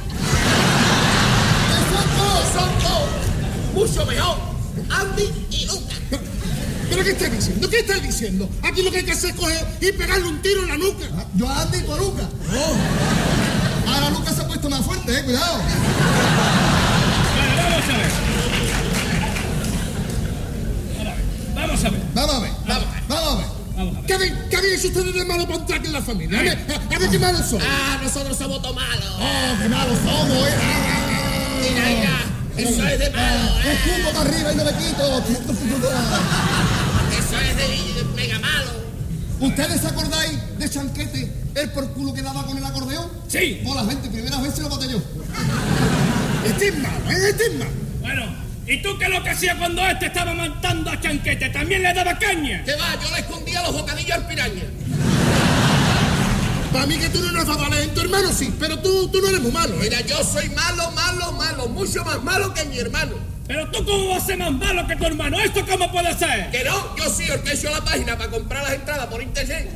[1.91, 2.53] Son dos.
[2.53, 3.09] Son dos.
[3.89, 4.37] Mucho mejor.
[4.89, 5.94] Andy y Lucas.
[6.89, 7.69] ¿Pero qué estás diciendo?
[7.69, 8.49] ¿Qué estás diciendo?
[8.63, 11.05] Aquí lo que hay que hacer es coger y pegarle un tiro en la nuca.
[11.35, 12.29] Yo a Andy y tú a Luca.
[13.87, 15.57] Ahora Luca se ha puesto más fuerte, eh, cuidado.
[17.35, 18.11] Bueno, vamos a ver.
[21.55, 22.01] Vamos a ver.
[22.13, 22.91] Vamos a ver, vamos a ver.
[23.07, 23.45] Vamos a ver.
[23.75, 24.05] Vamos a ver.
[24.07, 26.39] ¿Qué habéis qué habéis hecho ustedes de malo para entrar aquí en la familia?
[26.39, 26.57] A ver,
[26.95, 27.59] a ver qué malos son.
[27.61, 29.15] Ah, nosotros somos todos malos.
[29.19, 30.53] Oh, qué malos somos, eh.
[31.61, 32.21] Mira, mira.
[32.57, 33.73] Eso es de malo, Me ¿eh?
[33.73, 35.23] escupo para arriba y no me quito.
[39.39, 43.09] ¿Ustedes se acordáis de Chanquete, el por culo que daba con el acordeón?
[43.27, 43.61] Sí.
[43.65, 45.01] Por la gente, primera vez se lo boté yo.
[46.45, 47.29] Este es malo, ¿eh?
[47.29, 47.71] Este es malo.
[47.99, 48.23] Bueno,
[48.65, 51.49] ¿y tú qué es lo que hacías cuando este estaba matando a Chanquete?
[51.49, 52.63] ¿También le daba caña?
[52.63, 54.63] Que va, yo le escondía los bocadillos al piraña.
[56.71, 59.51] Para mí que tú no eres valente, hermano sí, pero tú, tú no eres muy
[59.51, 59.75] malo.
[59.75, 59.79] ¿eh?
[59.81, 63.34] Mira, yo soy malo, malo, malo, mucho más malo que mi hermano.
[63.47, 65.39] Pero tú cómo vas a ser más malo que tu hermano.
[65.39, 66.49] ¿Esto cómo puede ser?
[66.49, 69.22] Que no, yo sí el que he hecho la página para comprar las entradas por
[69.22, 69.69] internet.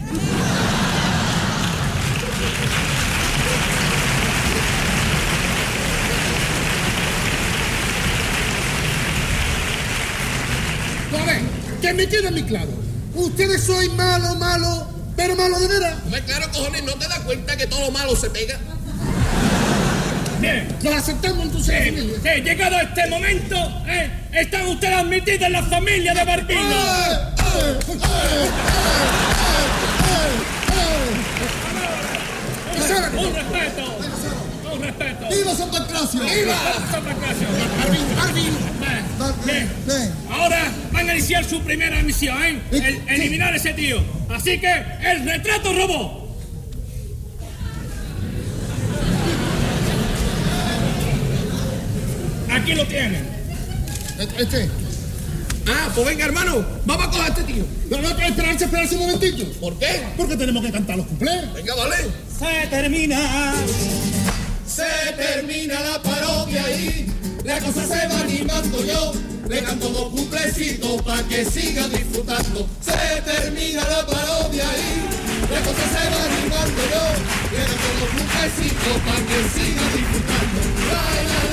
[11.19, 11.41] A ver,
[11.81, 12.71] que me quede muy claro.
[13.13, 15.95] Ustedes sois malo, malo, pero malo de veras.
[16.05, 18.59] Hombre, claro, cojones, ¿no te das cuenta que todo lo malo se pega?
[20.39, 20.67] Bien.
[20.83, 21.93] Lo aceptamos entonces.
[22.23, 23.55] Sí, llegado este momento,
[23.87, 26.61] eh, están ustedes admitidos en la familia de Barbino.
[26.61, 26.65] ¡Eh,
[27.55, 27.95] eh, eh, eh,
[30.73, 30.77] eh!
[33.17, 33.97] Un respeto,
[34.73, 35.27] un respeto.
[35.29, 36.21] ¡Viva San Pancracio!
[36.91, 37.47] Santa Clausio.
[37.77, 38.57] Marvin, Marvin.
[39.45, 39.69] Bien.
[40.31, 42.59] Ahora van a iniciar su primera misión, ¿eh?
[42.71, 44.01] El- eliminar a ese tío.
[44.33, 44.71] Así que,
[45.01, 46.18] el retrato robó.
[52.61, 53.25] Aquí lo tienen.
[54.37, 54.69] Este.
[55.67, 57.63] Ah, pues venga, hermano, vamos a coger a este tío.
[57.89, 59.45] No, no, esperarse, esperarse un momentito.
[59.59, 60.03] ¿Por qué?
[60.17, 61.53] Porque tenemos que cantar los cumpleaños.
[61.53, 61.95] Venga, vale.
[62.37, 63.53] Se termina.
[64.67, 67.07] Se termina la parodia y
[67.43, 69.13] la cosa se va animando yo.
[69.47, 72.67] Le canto dos cuplecitos para que siga disfrutando.
[72.81, 77.05] Se termina la parodia y la cosa se va animando yo.
[77.51, 80.59] Le canto dos cuplecitos para que siga disfrutando.
[80.91, 81.48] La, la,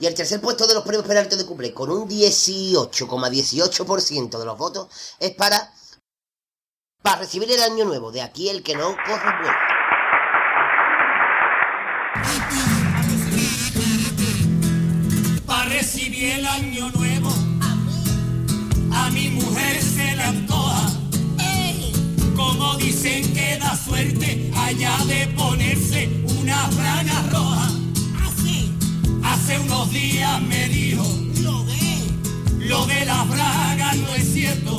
[0.00, 4.56] Y el tercer puesto de los premios Peralta de cumple, con un 18,18% de los
[4.56, 4.86] votos,
[5.18, 5.74] es para,
[7.02, 8.12] para recibir el año nuevo.
[8.12, 9.58] De aquí el que no corre vuelta.
[22.78, 26.08] Dicen que da suerte allá de ponerse
[26.40, 27.70] una frana roja.
[29.22, 31.04] Hace unos días me dijo
[32.68, 34.76] lo de las bragas no es cierto.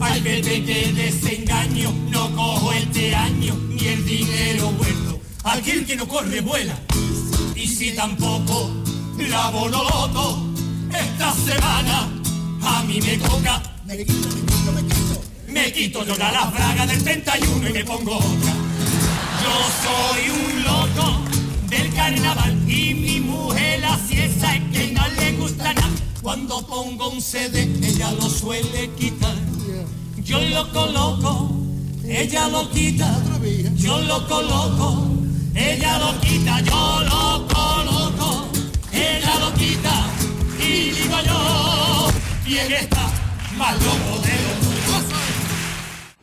[0.00, 5.20] Ay, Pepe, que desengaño, no cojo este año ni el dinero vuelto.
[5.44, 6.74] Aquel que no corre vuela.
[7.54, 8.70] Y si tampoco
[9.18, 10.48] la boloto
[10.90, 12.08] esta semana
[12.62, 13.62] a mí me toca.
[13.86, 18.52] Me quito yo la las bragas del 31 y me pongo otra.
[19.42, 19.54] Yo
[19.84, 21.20] soy un loco
[21.68, 25.88] del carnaval y mi mujer la siesta es que no le gusta nada.
[26.22, 29.36] Cuando pongo un CD ella lo suele quitar.
[30.24, 31.50] Yo lo coloco,
[32.04, 33.16] ella lo quita.
[33.76, 35.08] Yo lo coloco,
[35.54, 36.60] ella lo quita.
[36.62, 38.48] Yo lo coloco,
[38.92, 40.10] ella lo quita.
[40.58, 42.10] Y digo yo,
[42.44, 43.08] ¿quién está
[43.56, 44.53] más loco de?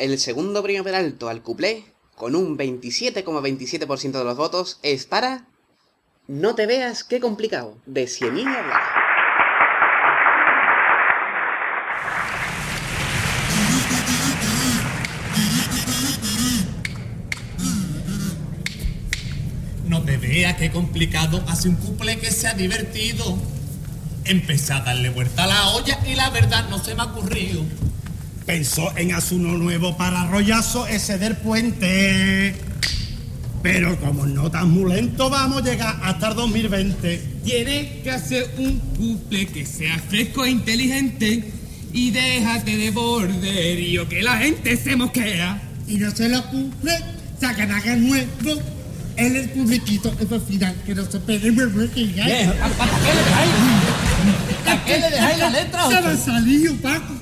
[0.01, 1.83] El segundo premio Peralto al cuplé,
[2.15, 5.45] con un 27,27% de los votos, es para...
[6.27, 8.81] No te veas qué complicado, de Siemini Hablar.
[19.85, 23.37] No te veas qué complicado, hace un couple que sea divertido.
[24.25, 27.61] Empecé a darle vuelta a la olla y la verdad no se me ha ocurrido.
[28.45, 32.55] Pensó en hacer uno nuevo para rollazo ese del puente.
[33.61, 37.17] Pero como no tan muy lento, vamos a llegar hasta el 2020.
[37.43, 41.51] Tienes que hacer un couple que sea fresco e inteligente
[41.93, 45.61] y déjate de borderío que la gente se mosquea.
[45.87, 46.93] Y no se lo cumple,
[47.39, 48.61] sacan a nuevo.
[49.17, 51.53] Él es publiquito, es al final, que no se pegue
[51.93, 52.23] que ya.
[52.77, 53.51] ¿Para qué le dejáis?
[54.65, 55.89] ¿Para qué le dejáis la letra?
[55.89, 57.20] Se me salió, Paco.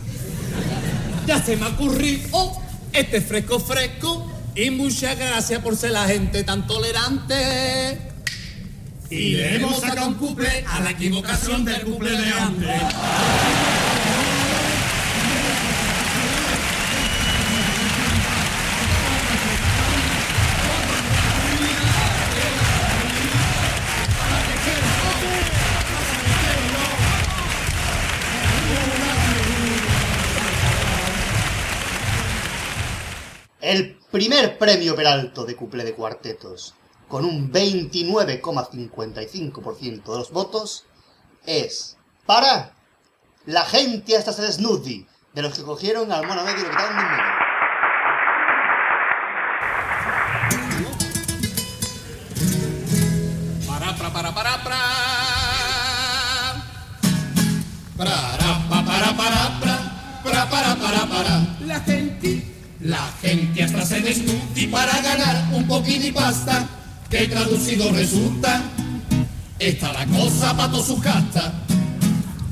[1.29, 2.53] Ya se me ha ocurrido
[2.91, 7.99] este fresco fresco y muchas gracias por ser la gente tan tolerante.
[9.11, 12.81] Y le hemos sacado un couple a la equivocación del couple de antes.
[34.11, 36.73] Primer premio Peralto de cuplé de cuartetos,
[37.07, 40.85] con un 29,55% de los votos,
[41.45, 41.95] es
[42.25, 42.73] para
[43.45, 46.97] la gente hasta se desnudi, de los que cogieron al mono medio y lo quitaron
[46.97, 47.23] de medio.
[53.67, 54.63] Para, para, para, para, para,
[60.23, 61.45] para, para, para, para.
[62.81, 66.65] La gente hasta se desnuda y para ganar un poquito de pasta,
[67.09, 68.61] que traducido resulta,
[69.59, 71.51] está la cosa para todos sus castas.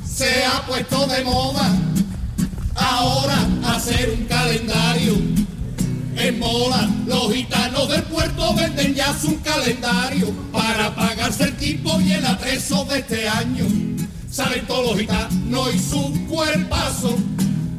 [0.06, 1.74] Se ha puesto de moda
[2.76, 5.14] ahora hacer un calendario.
[6.18, 12.12] En mola, los gitanos del puerto venden ya su calendario para pagarse el tipo y
[12.12, 13.66] el atrezo de este año.
[14.30, 17.18] Salen todos los gitanos y su cuerpazo.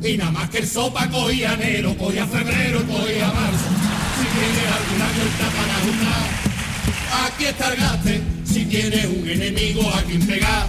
[0.09, 3.69] Y nada más que el sopa cogía enero, cogía febrero, cogía marzo.
[4.17, 8.23] Si tienes alguna vuelta para juntar, aquí está el gaste.
[8.47, 10.67] Si tienes un enemigo a quien pegar,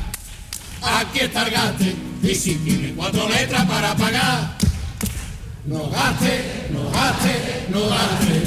[0.82, 1.96] aquí está el gaste.
[2.22, 4.58] Y si tienes cuatro letras para pagar,
[5.64, 8.44] no gaste, no gaste, no gaste.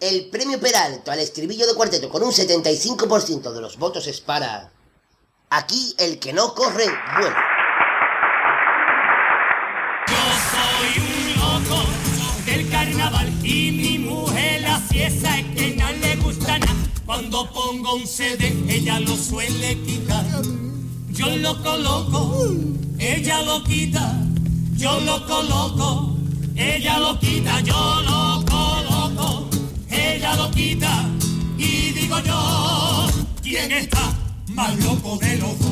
[0.00, 4.72] El premio Peralto al estribillo de cuarteto con un 75% de los votos es para...
[5.50, 6.86] Aquí el que no corre,
[7.18, 7.49] vuela.
[13.42, 16.74] Y mi mujer la fiesta es que no le gusta nada.
[17.06, 20.24] Cuando pongo un CD ella lo suele quitar.
[21.10, 22.46] Yo lo coloco,
[22.98, 24.16] ella lo quita.
[24.76, 26.16] Yo lo coloco,
[26.56, 27.60] ella lo quita.
[27.60, 29.48] Yo lo coloco,
[29.90, 31.08] ella lo quita.
[31.58, 33.06] Y digo yo,
[33.42, 34.16] ¿quién está
[34.48, 35.70] más loco de los dos?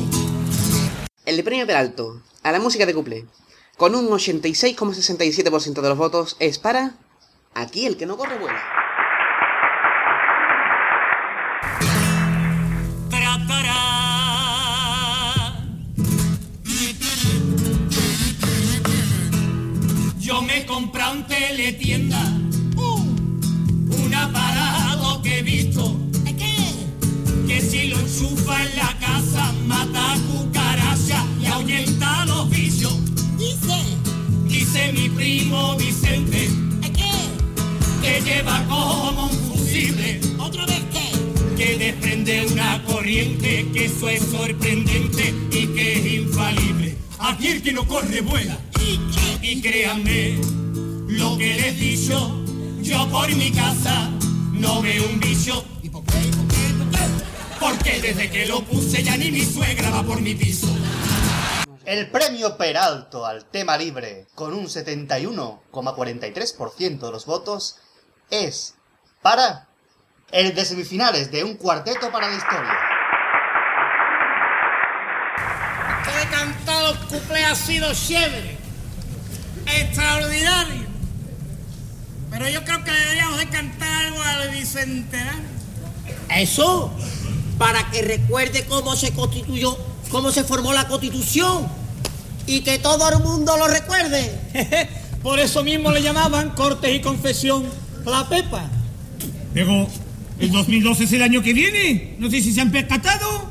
[1.25, 3.25] El premio Peralto a la música de couplé,
[3.77, 6.95] con un 86,67% de los votos, es para...
[7.53, 8.61] Aquí el que no corre vuela.
[20.19, 22.21] Yo me compré un teletienda,
[22.77, 25.97] un aparato que he visto,
[27.47, 32.95] que si lo enchufa en la casa mata cucaracha y ahuyenta los vicios.
[33.37, 33.97] Dice,
[34.45, 36.49] dice mi primo Vicente,
[38.19, 40.19] que lleva como un fusible.
[40.39, 41.11] ¿Otra vez qué?
[41.55, 46.97] Que desprende una corriente, que eso es sorprendente y que es infalible.
[47.19, 48.57] Aquí el que no corre vuela.
[49.41, 50.39] Y créanme
[51.07, 52.43] lo que les he dicho,
[52.81, 54.09] yo por mi casa
[54.51, 55.63] no veo un vicio.
[55.81, 56.13] ¿Y por qué?
[56.13, 56.73] ¿Por qué?
[56.77, 56.99] ¿Por qué?
[57.59, 60.67] Porque desde que lo puse ya ni mi suegra va por mi piso.
[61.85, 67.77] El premio Peralto al tema libre, con un 71,43% de los votos,
[68.29, 68.75] es
[69.21, 69.67] para
[70.31, 72.89] el de semifinales de un cuarteto para la historia.
[76.29, 78.57] cantado el cuplé ha sido chévere,
[79.65, 80.87] extraordinario.
[82.29, 85.49] Pero yo creo que deberíamos de cantar algo al bicentenario.
[86.29, 86.91] Eso,
[87.57, 89.77] para que recuerde cómo se constituyó,
[90.11, 91.67] cómo se formó la constitución
[92.45, 94.89] y que todo el mundo lo recuerde.
[95.23, 97.65] Por eso mismo le llamaban cortes y confesión
[98.09, 98.65] la Pepa.
[99.53, 99.87] Pero
[100.39, 102.15] el 2012 es el año que viene.
[102.19, 103.49] No sé si se han percatado.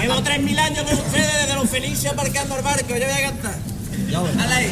[0.02, 2.90] Llevo 3.000 años con ustedes desde los felices aparcando el barco.
[2.90, 3.56] Yo voy a cantar.
[4.12, 4.72] Dale ahí.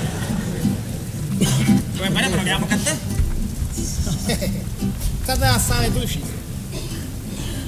[1.98, 2.96] Pues espera, pero que vamos a cantar.
[5.22, 6.28] Esta te la sabes tú, chico.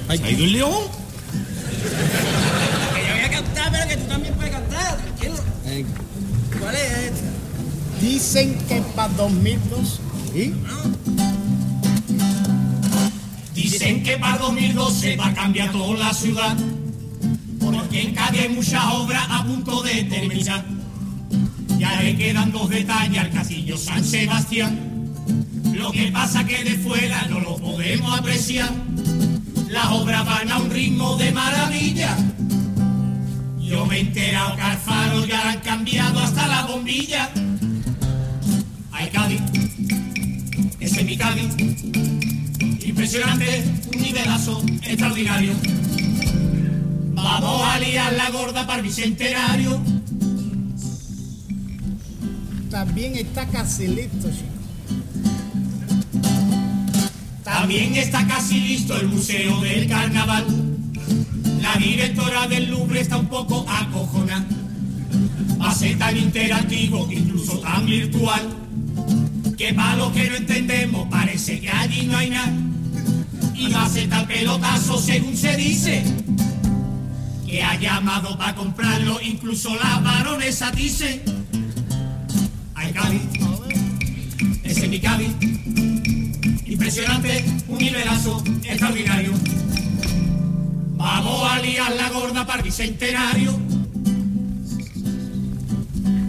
[0.08, 0.82] ¿Se ha ido el león?
[2.94, 4.98] Que yo voy a cantar, pero que tú también puedes cantar.
[4.98, 5.34] Tranquilo.
[6.60, 7.26] ¿Cuál es esta?
[8.00, 10.00] Dicen que para 2002.
[10.34, 10.52] ¿Y?
[13.54, 16.56] Dicen que para 2012 va a cambiar toda la ciudad,
[17.60, 20.64] porque en Cádiz hay muchas obras a punto de terminar.
[21.82, 25.10] Ya le quedan dos detalles al Castillo San Sebastián.
[25.74, 28.70] Lo que pasa que de fuera no lo podemos apreciar.
[29.68, 32.16] Las obras van a un ritmo de maravilla.
[33.58, 37.28] Yo me he enterado que al faro ya han cambiado hasta la bombilla.
[38.92, 39.40] Hay Cádiz,
[40.78, 41.48] ese es mi Cádiz.
[42.86, 45.52] Impresionante, un nivelazo extraordinario.
[47.14, 50.01] Vamos a liar la gorda para el bicentenario.
[52.72, 54.48] También está casi listo, chico.
[57.44, 60.46] También está casi listo el Museo del Carnaval.
[61.60, 64.46] La directora del Louvre está un poco acojonada.
[65.60, 68.40] Va a ser tan interactivo, incluso tan virtual,
[69.58, 72.54] que para los que no entendemos parece que allí no hay nada.
[73.54, 76.02] Y va a tal pelotazo según se dice,
[77.46, 81.22] que ha llamado para comprarlo, incluso la baronesa dice,
[82.92, 83.22] Cádiz,
[84.62, 85.30] ese es mi Cádiz,
[86.66, 89.32] impresionante, un nivelazo extraordinario.
[90.96, 93.58] Vamos a liar la gorda para el bicentenario.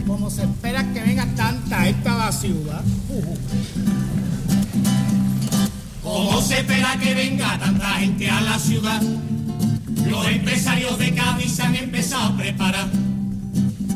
[0.07, 2.83] Como se espera que venga tanta gente a la ciudad.
[6.01, 9.01] ¿Cómo se espera que venga tanta gente a la ciudad?
[10.09, 12.87] Los empresarios de Cádiz se han empezado a preparar.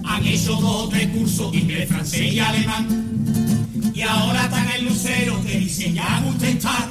[0.07, 2.87] Han hecho dos o tres cursos, inglés, francés y alemán.
[3.93, 6.89] Y ahora están en Lucero que dicen ya gusta estar.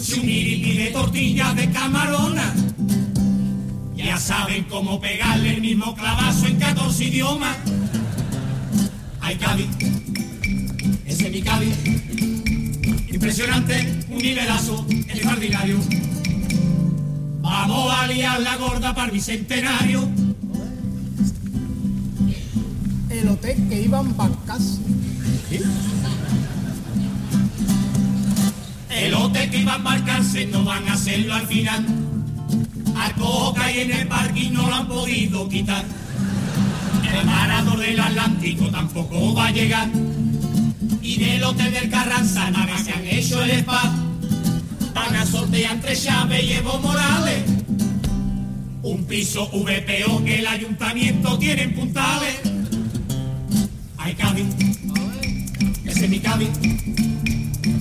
[0.00, 2.54] Si un de tortillas de camarona.
[3.96, 7.56] Ya saben cómo pegarle el mismo clavazo en 14 idiomas.
[9.20, 9.68] Ay, Cádiz,
[11.06, 11.76] ese es mi Cádiz.
[13.12, 15.78] Impresionante, un nivelazo extraordinario.
[17.40, 20.08] Vamos a liar la gorda para el bicentenario.
[23.20, 24.78] El hotel que iban Barcaso.
[28.90, 31.84] El hotel que iba a embarcarse no van a hacerlo al final.
[32.96, 35.84] Arcojo que hay en el parking no lo han podido quitar.
[37.12, 39.90] El marador del Atlántico tampoco va a llegar.
[41.02, 43.94] Y del hotel del Carranza nada se han hecho el spa.
[44.94, 47.44] Van a sortear entre Chávez y Evo Morales.
[48.82, 52.49] Un piso VPO que el ayuntamiento tiene en puntales.
[54.18, 55.46] Ay.
[55.84, 56.48] Ese es mi Cádiz.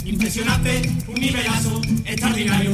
[0.06, 2.72] Impresionante, un nivelazo extraordinario.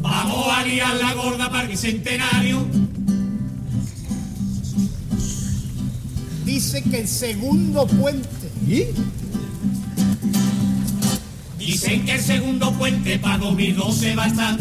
[0.00, 2.66] Vamos a liar la gorda para el bicentenario.
[6.44, 8.28] Dice que el segundo puente.
[11.58, 14.58] Dicen que el segundo puente para 2012 va a estar.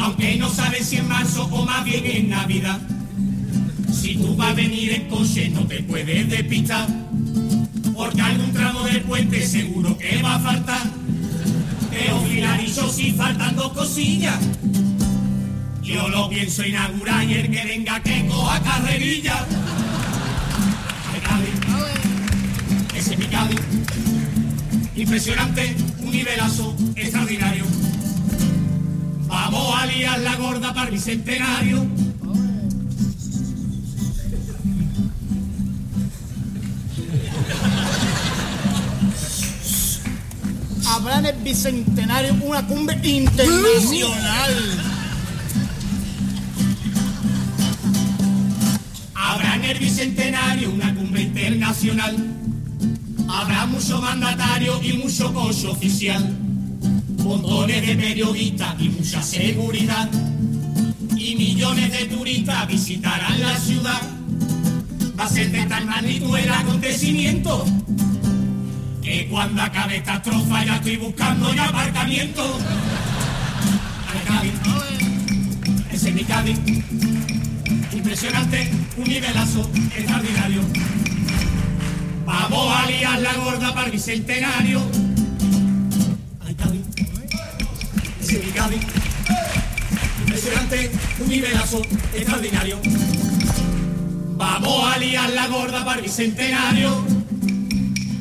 [0.00, 2.80] Aunque no saben si en marzo o más bien en Navidad.
[4.00, 6.86] Si tú vas a venir en coche no te puedes despistar.
[7.94, 10.82] Porque algún tramo del puente seguro que va a faltar.
[11.90, 14.38] Teofilar y yo sí faltan dos cosillas.
[15.82, 19.44] Yo lo pienso inaugurar y el que venga que coja carrerilla.
[22.94, 23.60] Ese Cádiz.
[24.94, 27.64] Impresionante, un nivelazo extraordinario.
[29.26, 32.07] Vamos a liar la gorda para el bicentenario.
[41.28, 44.54] Habrá en el bicentenario una cumbre internacional.
[49.14, 52.16] Habrá en el bicentenario una cumbre internacional.
[53.28, 56.34] Habrá mucho mandatario y mucho coche oficial.
[57.18, 60.08] Montones de periodistas y mucha seguridad.
[61.14, 64.00] Y millones de turistas visitarán la ciudad.
[65.18, 67.66] Va a ser de tal magnitud el acontecimiento
[69.08, 72.58] que cuando acabe esta estrofa ya estoy buscando ya aparcamiento.
[74.26, 74.52] Cádiz.
[75.90, 76.58] Ese es mi Cádiz.
[77.92, 80.60] Impresionante, un nivelazo extraordinario.
[82.26, 84.82] Vamos a liar la gorda para el bicentenario.
[86.46, 86.82] Ay, Cádiz.
[88.20, 88.80] Ese es mi Cádiz.
[90.20, 90.90] Impresionante,
[91.20, 91.80] un nivelazo
[92.14, 92.78] extraordinario.
[94.36, 97.17] Vamos a liar la gorda para el bicentenario.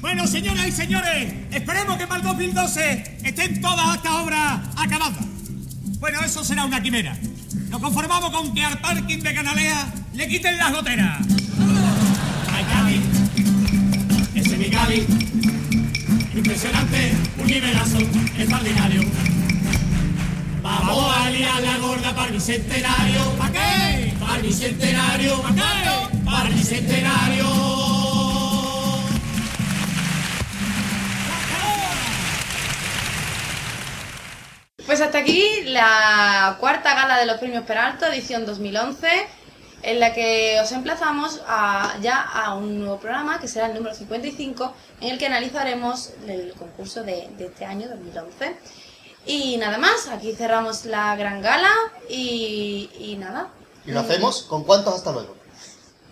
[0.08, 5.26] Bueno, señoras y señores, esperemos que para el 2012 estén todas estas obras acabadas.
[6.00, 7.18] Bueno, eso será una quimera.
[7.70, 11.20] Nos conformamos con que al parking de Canalea le quiten las goteras.
[12.54, 13.02] Ay, Cádiz.
[14.34, 15.04] Ese es mi Cádiz.
[16.34, 19.02] Impresionante, un nivelazo extraordinario.
[20.64, 23.32] Vamos a liar la gorda para el bicentenario.
[23.38, 24.14] ¿Para qué?
[24.22, 25.42] Para el bicentenario.
[25.42, 26.20] ¿Para qué?
[26.24, 27.97] Para el bicentenario.
[34.88, 39.06] Pues hasta aquí la cuarta gala de los premios Peralto, edición 2011,
[39.84, 43.94] en la que os emplazamos a, ya a un nuevo programa que será el número
[43.94, 48.56] 55, en el que analizaremos el concurso de, de este año 2011.
[49.26, 51.74] Y nada más, aquí cerramos la gran gala
[52.10, 53.50] y, y nada.
[53.86, 55.36] ¿Y lo hacemos con cuántos hasta luego?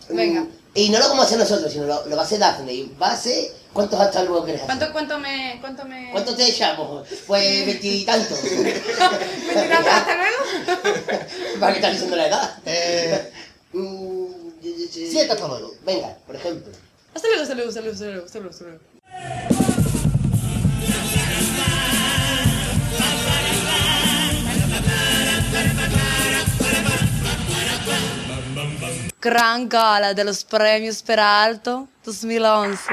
[0.10, 0.48] Venga.
[0.74, 2.74] Y no lo vamos a hacer nosotros, sino lo, lo va a hacer Daphne.
[2.74, 3.64] Y va a ser...
[3.76, 4.62] ¿Cuántos hasta luego hacer?
[4.62, 5.58] ¿Cuánto, cuánto me...?
[5.60, 6.10] Cuánto me...
[6.14, 7.06] ¿Cuántos te echamos?
[7.28, 8.42] Pues veintitantos.
[8.44, 11.60] ¿Veintitantos hasta luego?
[11.60, 12.58] ¿Para qué estás diciendo la edad?
[12.66, 13.32] Eh,
[13.74, 14.28] Mm,
[14.90, 15.74] siete hasta luego.
[15.86, 16.72] Venga, por ejemplo.
[17.14, 18.80] Hasta luego, hasta luego, hasta luego, hasta luego, hasta luego, hasta luego.
[29.22, 32.84] gran gala de los premios Peralto 2011.